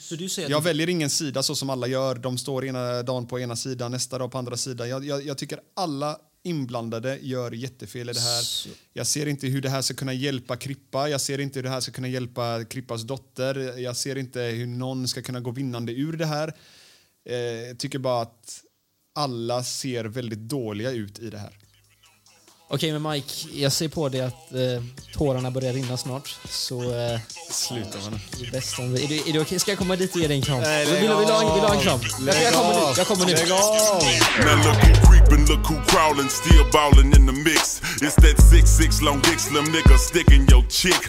[0.00, 2.14] så du säger Jag du, väljer ingen sida så som alla gör.
[2.14, 4.88] De står ena dagen på ena sidan, nästa dag på andra sidan.
[4.88, 8.44] Jag, jag, jag tycker alla inblandade gör jättefel i det här.
[8.92, 11.08] Jag ser inte hur det här ska kunna hjälpa Krippa.
[11.08, 13.78] Jag ser inte hur det här ska kunna hjälpa Krippas dotter.
[13.78, 16.54] Jag ser inte hur någon ska kunna gå vinnande ur det här.
[17.24, 18.63] Eh, jag tycker bara att
[19.14, 21.58] alla ser väldigt dåliga ut i det här.
[22.68, 24.82] Okej, men Mike, jag ser på dig att eh,
[25.14, 26.36] tårarna börjar rinna snart.
[26.48, 29.04] Så eh, Sluta med det är bäst om vi...
[29.04, 29.58] Är det, är det okej?
[29.58, 30.60] Ska jag komma dit och ge dig en kram?
[30.60, 32.00] Nej, vill, lägg vill, du- vill, ha vill du ha en kram?
[32.26, 32.92] Jag, jag kommer nu.
[32.96, 33.32] Jag kommer nu.
[33.32, 34.02] Lägg av!
[34.44, 37.80] Now look who creepin', look who crawling, still ballin' in the mix.
[38.02, 41.08] It's that six six long dick slim nigga sticking your chick.